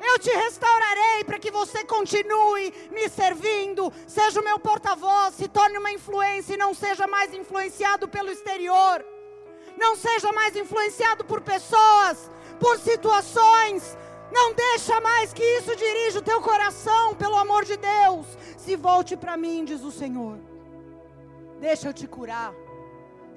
eu 0.00 0.18
te 0.18 0.30
restaurarei 0.30 1.24
para 1.24 1.38
que 1.38 1.50
você 1.50 1.84
continue 1.84 2.72
me 2.90 3.08
servindo, 3.08 3.92
seja 4.06 4.40
o 4.40 4.44
meu 4.44 4.58
porta-voz, 4.58 5.34
se 5.34 5.48
torne 5.48 5.78
uma 5.78 5.92
influência 5.92 6.54
e 6.54 6.58
não 6.58 6.74
seja 6.74 7.06
mais 7.06 7.32
influenciado 7.34 8.08
pelo 8.08 8.30
exterior. 8.30 9.04
Não 9.78 9.94
seja 9.94 10.32
mais 10.32 10.56
influenciado 10.56 11.24
por 11.24 11.40
pessoas, 11.42 12.30
por 12.58 12.78
situações. 12.78 13.96
Não 14.32 14.54
deixa 14.54 15.00
mais 15.00 15.32
que 15.32 15.42
isso 15.42 15.76
dirija 15.76 16.18
o 16.18 16.22
teu 16.22 16.40
coração, 16.40 17.14
pelo 17.14 17.36
amor 17.36 17.64
de 17.64 17.76
Deus. 17.76 18.26
Se 18.56 18.74
volte 18.74 19.16
para 19.16 19.36
mim, 19.36 19.64
diz 19.64 19.82
o 19.82 19.92
Senhor. 19.92 20.38
Deixa 21.60 21.88
eu 21.88 21.92
te 21.92 22.06
curar. 22.06 22.54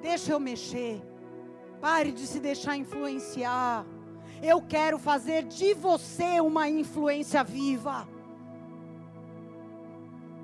Deixa 0.01 0.31
eu 0.31 0.39
mexer. 0.39 1.01
Pare 1.81 2.11
de 2.11 2.25
se 2.25 2.39
deixar 2.39 2.75
influenciar. 2.75 3.85
Eu 4.41 4.61
quero 4.61 4.97
fazer 4.97 5.43
de 5.43 5.73
você 5.73 6.39
uma 6.39 6.69
influência 6.69 7.43
viva. 7.43 8.07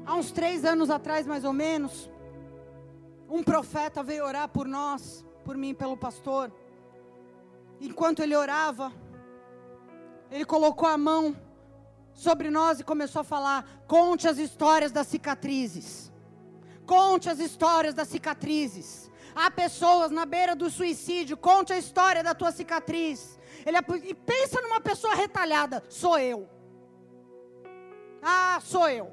Há 0.05 0.15
uns 0.15 0.31
três 0.31 0.65
anos 0.65 0.89
atrás, 0.89 1.25
mais 1.25 1.45
ou 1.45 1.53
menos, 1.53 2.09
um 3.29 3.41
profeta 3.41 4.03
veio 4.03 4.25
orar 4.25 4.49
por 4.49 4.67
nós, 4.67 5.25
por 5.43 5.57
mim, 5.57 5.73
pelo 5.73 5.97
pastor. 5.97 6.51
Enquanto 7.79 8.21
ele 8.21 8.35
orava, 8.35 8.91
ele 10.29 10.45
colocou 10.45 10.87
a 10.87 10.97
mão 10.97 11.35
sobre 12.13 12.49
nós 12.49 12.79
e 12.79 12.83
começou 12.83 13.21
a 13.21 13.23
falar: 13.23 13.65
conte 13.87 14.27
as 14.27 14.37
histórias 14.37 14.91
das 14.91 15.07
cicatrizes. 15.07 16.11
Conte 16.85 17.29
as 17.29 17.39
histórias 17.39 17.93
das 17.93 18.09
cicatrizes. 18.09 19.09
Há 19.33 19.49
pessoas 19.49 20.11
na 20.11 20.25
beira 20.25 20.55
do 20.55 20.69
suicídio, 20.69 21.35
conte 21.35 21.73
a 21.73 21.77
história 21.77 22.23
da 22.23 22.33
tua 22.33 22.51
cicatriz. 22.51 23.39
Ele, 23.65 23.77
e 24.03 24.13
pensa 24.13 24.61
numa 24.61 24.79
pessoa 24.79 25.15
retalhada, 25.15 25.83
sou 25.89 26.19
eu. 26.19 26.47
Ah, 28.21 28.59
sou 28.61 28.87
eu. 28.87 29.11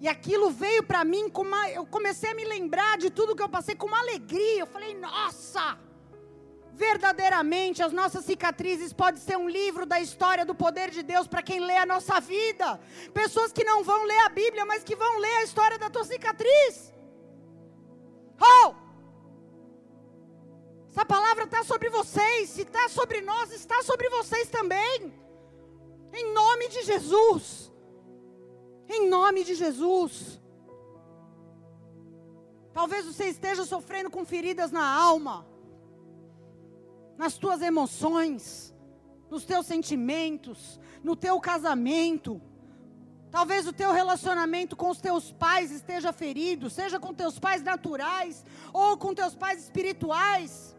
E 0.00 0.08
aquilo 0.08 0.50
veio 0.50 0.82
para 0.82 1.04
mim 1.04 1.28
com 1.28 1.42
uma, 1.42 1.68
eu 1.70 1.84
comecei 1.86 2.30
a 2.30 2.34
me 2.34 2.44
lembrar 2.44 2.96
de 2.98 3.10
tudo 3.10 3.36
que 3.36 3.42
eu 3.42 3.48
passei 3.48 3.74
com 3.74 3.86
uma 3.86 4.00
alegria. 4.00 4.60
Eu 4.60 4.66
falei, 4.66 4.94
nossa! 4.94 5.78
Verdadeiramente, 6.72 7.82
as 7.82 7.92
nossas 7.92 8.24
cicatrizes 8.24 8.92
podem 8.92 9.20
ser 9.20 9.36
um 9.36 9.48
livro 9.48 9.84
da 9.84 10.00
história 10.00 10.44
do 10.46 10.54
poder 10.54 10.90
de 10.90 11.02
Deus 11.02 11.26
para 11.28 11.42
quem 11.42 11.60
lê 11.60 11.76
a 11.76 11.84
nossa 11.84 12.18
vida. 12.18 12.80
Pessoas 13.12 13.52
que 13.52 13.62
não 13.62 13.84
vão 13.84 14.04
ler 14.04 14.20
a 14.20 14.30
Bíblia, 14.30 14.64
mas 14.64 14.82
que 14.82 14.96
vão 14.96 15.18
ler 15.18 15.36
a 15.36 15.42
história 15.44 15.78
da 15.78 15.90
tua 15.90 16.04
cicatriz. 16.04 16.94
Oh! 18.40 18.89
Essa 20.90 21.04
palavra 21.04 21.44
está 21.44 21.62
sobre 21.62 21.88
vocês. 21.88 22.50
Se 22.50 22.62
está 22.62 22.88
sobre 22.88 23.20
nós, 23.20 23.52
está 23.52 23.82
sobre 23.82 24.08
vocês 24.10 24.48
também. 24.48 25.14
Em 26.12 26.34
nome 26.34 26.68
de 26.68 26.82
Jesus. 26.82 27.72
Em 28.88 29.08
nome 29.08 29.44
de 29.44 29.54
Jesus. 29.54 30.40
Talvez 32.72 33.06
você 33.06 33.26
esteja 33.26 33.64
sofrendo 33.64 34.10
com 34.10 34.24
feridas 34.24 34.72
na 34.72 34.84
alma, 34.84 35.46
nas 37.16 37.36
tuas 37.36 37.62
emoções, 37.62 38.74
nos 39.28 39.44
teus 39.44 39.66
sentimentos, 39.66 40.80
no 41.02 41.14
teu 41.14 41.38
casamento. 41.40 42.40
Talvez 43.30 43.64
o 43.66 43.72
teu 43.72 43.92
relacionamento 43.92 44.74
com 44.74 44.90
os 44.90 45.00
teus 45.00 45.30
pais 45.30 45.70
esteja 45.70 46.12
ferido, 46.12 46.68
seja 46.68 46.98
com 46.98 47.14
teus 47.14 47.38
pais 47.38 47.62
naturais 47.62 48.44
ou 48.72 48.96
com 48.96 49.14
teus 49.14 49.36
pais 49.36 49.62
espirituais. 49.62 50.76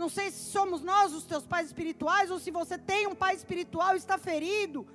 Não 0.00 0.08
sei 0.08 0.30
se 0.30 0.44
somos 0.50 0.80
nós 0.80 1.12
os 1.12 1.24
teus 1.24 1.44
pais 1.52 1.66
espirituais 1.66 2.30
ou 2.30 2.38
se 2.38 2.50
você 2.50 2.78
tem 2.78 3.06
um 3.06 3.14
pai 3.14 3.34
espiritual 3.34 3.92
e 3.94 3.98
está 3.98 4.16
ferido. 4.16 4.86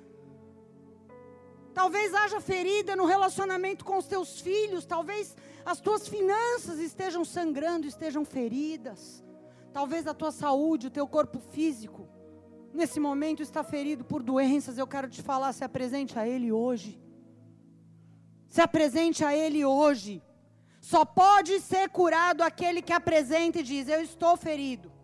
Talvez 1.72 2.12
haja 2.12 2.40
ferida 2.40 2.96
no 2.96 3.06
relacionamento 3.06 3.84
com 3.84 3.98
os 3.98 4.06
teus 4.06 4.40
filhos, 4.40 4.84
talvez 4.84 5.36
as 5.64 5.78
tuas 5.78 6.08
finanças 6.08 6.80
estejam 6.80 7.24
sangrando, 7.24 7.86
estejam 7.86 8.24
feridas. 8.24 9.22
Talvez 9.72 10.08
a 10.08 10.14
tua 10.14 10.32
saúde, 10.32 10.88
o 10.88 10.94
teu 10.98 11.06
corpo 11.06 11.38
físico, 11.38 12.08
nesse 12.74 12.98
momento 12.98 13.44
está 13.44 13.62
ferido 13.62 14.04
por 14.04 14.24
doenças. 14.24 14.76
Eu 14.76 14.88
quero 14.88 15.08
te 15.08 15.22
falar, 15.22 15.52
se 15.52 15.62
apresente 15.62 16.18
a 16.18 16.26
Ele 16.26 16.50
hoje. 16.50 17.00
Se 18.48 18.60
apresente 18.60 19.24
a 19.24 19.32
Ele 19.36 19.64
hoje. 19.64 20.20
Só 20.80 21.04
pode 21.04 21.60
ser 21.60 21.88
curado 21.90 22.42
aquele 22.42 22.82
que 22.82 22.92
apresenta 22.92 23.60
e 23.60 23.62
diz: 23.62 23.86
Eu 23.86 24.02
estou 24.02 24.36
ferido. 24.36 24.95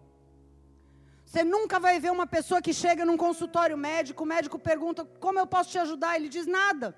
Você 1.33 1.45
nunca 1.45 1.81
vai 1.81 1.99
ver 1.99 2.13
uma 2.13 2.27
pessoa 2.27 2.61
que 2.61 2.75
chega 2.75 3.07
num 3.07 3.17
consultório 3.17 3.75
médico, 3.75 4.23
o 4.23 4.27
médico 4.27 4.59
pergunta: 4.59 5.03
Como 5.19 5.39
eu 5.39 5.47
posso 5.47 5.71
te 5.71 5.79
ajudar? 5.79 6.15
Ele 6.15 6.29
diz: 6.29 6.47
Nada. 6.47 6.95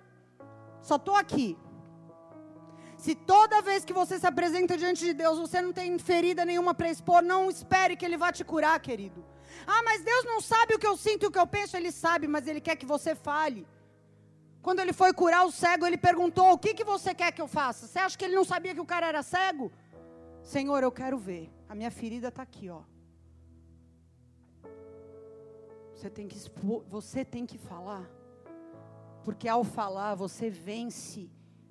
Só 0.83 0.97
estou 0.97 1.15
aqui. 1.15 1.57
Se 2.99 3.15
toda 3.15 3.63
vez 3.63 3.85
que 3.85 3.93
você 3.93 4.19
se 4.19 4.27
apresenta 4.27 4.77
diante 4.77 5.05
de 5.05 5.13
Deus, 5.13 5.39
você 5.39 5.63
não 5.63 5.73
tem 5.73 5.97
ferida 6.01 6.45
nenhuma 6.45 6.75
para 6.75 6.91
expor, 6.91 7.23
não 7.23 7.49
espere 7.49 7.97
que 7.97 8.05
Ele 8.05 8.17
vá 8.17 8.33
te 8.33 8.43
curar, 8.43 8.77
querido. 8.81 9.25
Ah, 9.65 9.85
mas 9.85 10.03
Deus 10.03 10.25
não 10.25 10.41
sabe 10.41 10.75
o 10.75 10.81
que 10.81 10.87
eu 10.93 10.97
sinto 10.97 11.23
e 11.23 11.29
o 11.29 11.31
que 11.31 11.39
eu 11.39 11.47
penso. 11.47 11.77
Ele 11.77 11.93
sabe, 11.93 12.27
mas 12.27 12.49
Ele 12.49 12.61
quer 12.61 12.75
que 12.75 12.87
você 12.95 13.15
fale. 13.15 13.65
Quando 14.61 14.81
ele 14.81 14.93
foi 14.93 15.13
curar 15.13 15.47
o 15.47 15.53
cego, 15.53 15.87
ele 15.87 15.97
perguntou: 15.97 16.51
O 16.51 16.59
que, 16.59 16.75
que 16.75 16.83
você 16.83 17.15
quer 17.15 17.31
que 17.31 17.41
eu 17.41 17.47
faça? 17.47 17.87
Você 17.87 18.01
acha 18.01 18.19
que 18.19 18.25
ele 18.25 18.35
não 18.35 18.45
sabia 18.45 18.75
que 18.75 18.81
o 18.81 18.91
cara 18.95 19.07
era 19.07 19.23
cego? 19.23 19.71
Senhor, 20.43 20.83
eu 20.83 20.91
quero 20.91 21.17
ver. 21.17 21.53
A 21.69 21.75
minha 21.77 21.93
ferida 21.93 22.29
está 22.29 22.43
aqui, 22.43 22.69
ó. 22.69 22.83
Você 26.05 26.11
tem 26.11 26.29
que 26.29 26.39
você 26.87 27.25
tem 27.25 27.47
que 27.47 27.57
falar. 27.57 28.05
Porque 29.25 29.49
ao 29.49 29.65
falar, 29.65 30.15
você 30.15 30.51
vence 30.51 31.31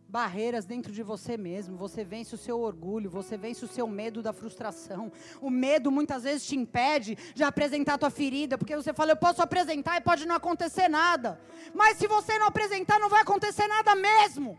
barreiras 0.09 0.65
dentro 0.65 0.91
de 0.91 1.03
você 1.03 1.37
mesmo, 1.37 1.77
você 1.77 2.03
vence 2.03 2.33
o 2.33 2.37
seu 2.37 2.59
orgulho, 2.59 3.11
você 3.11 3.37
vence 3.37 3.63
o 3.63 3.67
seu 3.67 3.87
medo 3.87 4.23
da 4.23 4.33
frustração. 4.33 5.11
O 5.39 5.51
medo 5.51 5.91
muitas 5.91 6.23
vezes 6.23 6.47
te 6.47 6.55
impede 6.55 7.15
de 7.35 7.43
apresentar 7.43 7.93
a 7.93 7.97
tua 7.99 8.09
ferida, 8.09 8.57
porque 8.57 8.75
você 8.75 8.91
fala, 8.91 9.11
eu 9.11 9.17
posso 9.17 9.39
apresentar 9.39 9.97
e 9.97 10.01
pode 10.01 10.25
não 10.25 10.33
acontecer 10.33 10.87
nada. 10.87 11.39
Mas 11.71 11.97
se 11.97 12.07
você 12.07 12.35
não 12.39 12.47
apresentar, 12.47 12.99
não 12.99 13.09
vai 13.09 13.21
acontecer 13.21 13.67
nada 13.67 13.93
mesmo. 13.93 14.57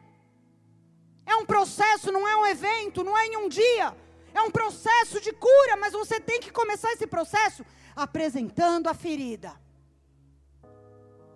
É 1.27 1.35
um 1.35 1.45
processo, 1.45 2.12
não 2.12 2.29
é 2.29 2.37
um 2.37 2.47
evento, 2.47 3.03
não 3.03 3.18
é 3.18 3.27
em 3.27 3.39
um 3.39 3.49
dia. 3.49 3.93
É 4.33 4.41
um 4.41 4.53
processo 4.53 5.20
de 5.20 5.33
cura, 5.33 5.77
mas 5.77 5.93
você 5.93 6.20
tem 6.20 6.39
que 6.39 6.53
começar 6.53 6.93
esse 6.93 7.09
processo 7.09 7.66
apresentando 7.97 8.87
a 8.87 8.95
ferida. 8.95 9.64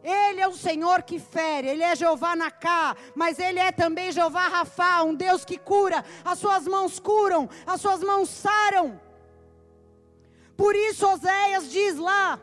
Ele 0.03 0.41
é 0.41 0.47
o 0.47 0.55
Senhor 0.55 1.03
que 1.03 1.19
fere, 1.19 1.69
Ele 1.69 1.83
é 1.83 1.95
Jeová 1.97 2.37
Nacá, 2.37 2.97
mas 3.15 3.39
Ele 3.39 3.59
é 3.59 3.73
também 3.73 4.13
Jeová 4.13 4.47
Rafá, 4.49 5.03
um 5.03 5.15
Deus 5.15 5.45
que 5.45 5.59
cura, 5.59 6.05
as 6.25 6.39
suas 6.39 6.67
mãos 6.67 7.01
curam, 7.01 7.49
as 7.67 7.81
suas 7.81 8.03
mãos 8.03 8.29
saram. 8.29 9.01
Por 10.57 10.75
isso 10.75 11.07
Oséias 11.07 11.71
diz 11.71 11.97
lá, 11.97 12.41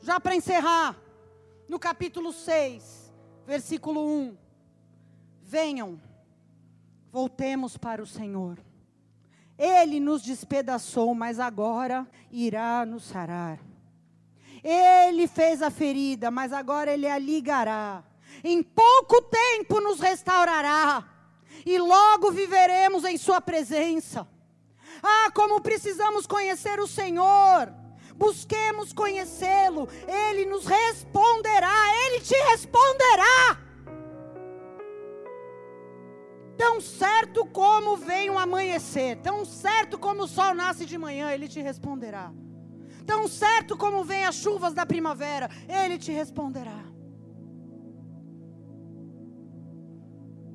já 0.00 0.18
para 0.18 0.34
encerrar, 0.34 0.96
no 1.68 1.78
capítulo 1.78 2.32
6, 2.32 3.12
versículo 3.46 4.04
1: 4.06 4.36
Venham, 5.42 6.00
voltemos 7.12 7.76
para 7.76 8.02
o 8.02 8.06
Senhor. 8.06 8.58
Ele 9.56 10.00
nos 10.00 10.22
despedaçou, 10.22 11.14
mas 11.14 11.38
agora 11.38 12.08
irá 12.30 12.84
nos 12.86 13.04
sarar. 13.04 13.58
Ele 14.62 15.26
fez 15.26 15.62
a 15.62 15.70
ferida, 15.70 16.30
mas 16.30 16.52
agora 16.52 16.92
ele 16.92 17.06
a 17.06 17.18
ligará. 17.18 18.04
Em 18.44 18.62
pouco 18.62 19.22
tempo 19.22 19.80
nos 19.80 20.00
restaurará, 20.00 21.04
e 21.64 21.78
logo 21.78 22.30
viveremos 22.30 23.04
em 23.04 23.16
Sua 23.16 23.40
presença. 23.40 24.26
Ah, 25.02 25.30
como 25.34 25.60
precisamos 25.60 26.26
conhecer 26.26 26.78
o 26.80 26.86
Senhor! 26.86 27.72
Busquemos 28.14 28.92
conhecê-lo, 28.92 29.88
Ele 30.06 30.44
nos 30.44 30.66
responderá, 30.66 31.72
Ele 32.04 32.20
te 32.20 32.34
responderá. 32.50 33.58
Tão 36.56 36.82
certo 36.82 37.46
como 37.46 37.96
vem 37.96 38.28
o 38.28 38.38
amanhecer, 38.38 39.16
tão 39.22 39.46
certo 39.46 39.98
como 39.98 40.24
o 40.24 40.28
sol 40.28 40.54
nasce 40.54 40.84
de 40.84 40.98
manhã, 40.98 41.32
Ele 41.32 41.48
te 41.48 41.62
responderá. 41.62 42.30
Tão 43.06 43.28
certo 43.28 43.76
como 43.76 44.04
vem 44.04 44.24
as 44.24 44.36
chuvas 44.36 44.74
da 44.74 44.86
primavera, 44.86 45.48
Ele 45.68 45.98
te 45.98 46.12
responderá. 46.12 46.84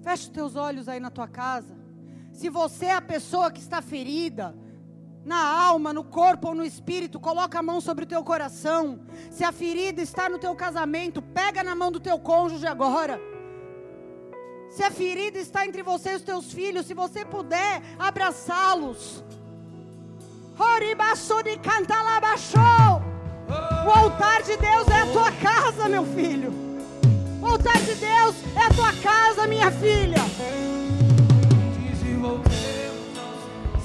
Feche 0.02 0.24
os 0.24 0.30
teus 0.30 0.56
olhos 0.56 0.88
aí 0.88 1.00
na 1.00 1.10
tua 1.10 1.28
casa. 1.28 1.76
Se 2.32 2.50
você 2.50 2.86
é 2.88 2.94
a 2.94 3.02
pessoa 3.02 3.50
que 3.50 3.60
está 3.60 3.82
ferida, 3.82 4.56
na 5.26 5.44
alma, 5.68 5.92
no 5.92 6.04
corpo 6.04 6.50
ou 6.50 6.56
no 6.56 6.64
espírito, 6.64 7.20
coloca 7.20 7.58
a 7.58 7.64
mão 7.64 7.82
sobre 7.82 8.04
o 8.04 8.08
teu 8.08 8.24
coração. 8.24 9.00
Se 9.32 9.44
a 9.44 9.52
ferida 9.52 10.02
está 10.02 10.30
no 10.30 10.38
teu 10.38 10.56
casamento, 10.56 11.22
pega 11.22 11.64
na 11.64 11.74
mão 11.74 11.92
do 11.92 12.00
teu 12.00 12.20
cônjuge 12.20 12.68
agora. 12.68 13.20
Se 14.70 14.84
a 14.84 14.92
ferida 14.92 15.40
está 15.40 15.66
entre 15.66 15.82
você 15.82 16.12
e 16.12 16.16
os 16.16 16.22
teus 16.22 16.54
filhos, 16.54 16.86
se 16.86 16.94
você 16.94 17.26
puder, 17.26 17.82
abraçá-los. 17.98 19.24
O 23.86 23.90
altar 23.90 24.42
de 24.44 24.56
Deus 24.58 24.88
é 24.88 25.02
a 25.02 25.06
tua 25.08 25.32
casa, 25.34 25.90
meu 25.90 26.06
filho. 26.06 26.54
O 27.42 27.46
altar 27.46 27.78
de 27.78 27.96
Deus 27.96 28.36
é 28.56 28.62
a 28.62 28.70
tua 28.70 28.94
casa, 28.94 29.48
minha 29.48 29.70
filha. 29.72 30.18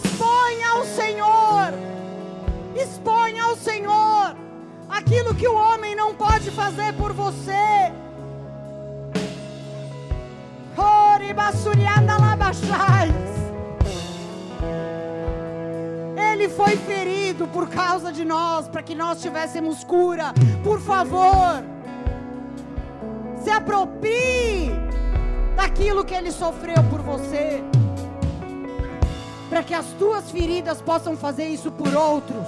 Exponha 0.04 0.68
ao 0.70 0.84
Senhor. 0.84 1.74
Exponha 2.76 3.44
ao 3.44 3.56
Senhor 3.56 4.36
aquilo 4.88 5.34
que 5.34 5.48
o 5.48 5.54
homem 5.54 5.96
não 5.96 6.14
pode 6.14 6.50
fazer 6.50 6.92
por 6.94 7.12
você. 7.12 7.92
Oribasurianda. 10.76 12.10
Foi 16.60 16.76
ferido 16.76 17.48
por 17.48 17.70
causa 17.70 18.12
de 18.12 18.22
nós, 18.22 18.68
para 18.68 18.82
que 18.82 18.94
nós 18.94 19.22
tivéssemos 19.22 19.82
cura. 19.82 20.34
Por 20.62 20.78
favor, 20.78 21.64
se 23.42 23.50
aproprie 23.50 24.70
daquilo 25.56 26.04
que 26.04 26.14
Ele 26.14 26.30
sofreu 26.30 26.82
por 26.90 27.00
você, 27.00 27.64
para 29.48 29.62
que 29.62 29.72
as 29.72 29.86
tuas 29.98 30.30
feridas 30.30 30.82
possam 30.82 31.16
fazer 31.16 31.48
isso 31.48 31.72
por 31.72 31.94
outros. 31.94 32.46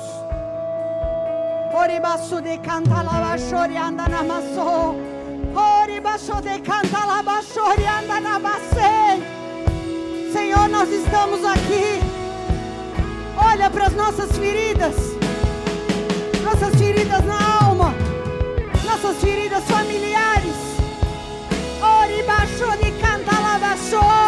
De 2.43 2.59
na 2.59 4.23
de 6.43 6.61
na 8.21 8.39
Senhor, 10.33 10.69
nós 10.69 10.91
estamos 10.91 11.43
aqui 11.47 12.12
olha 13.45 13.69
para 13.71 13.87
as 13.87 13.93
nossas 13.95 14.31
feridas, 14.33 14.95
nossas 16.45 16.75
feridas 16.77 17.25
na 17.25 17.65
alma, 17.65 17.95
nossas 18.85 19.17
feridas 19.19 19.65
familiares. 19.65 20.57
Ori 21.81 22.23
baixou 22.23 22.77
de 22.77 22.93
canta 23.01 23.39
lá 23.41 23.59
baixou. 23.59 24.22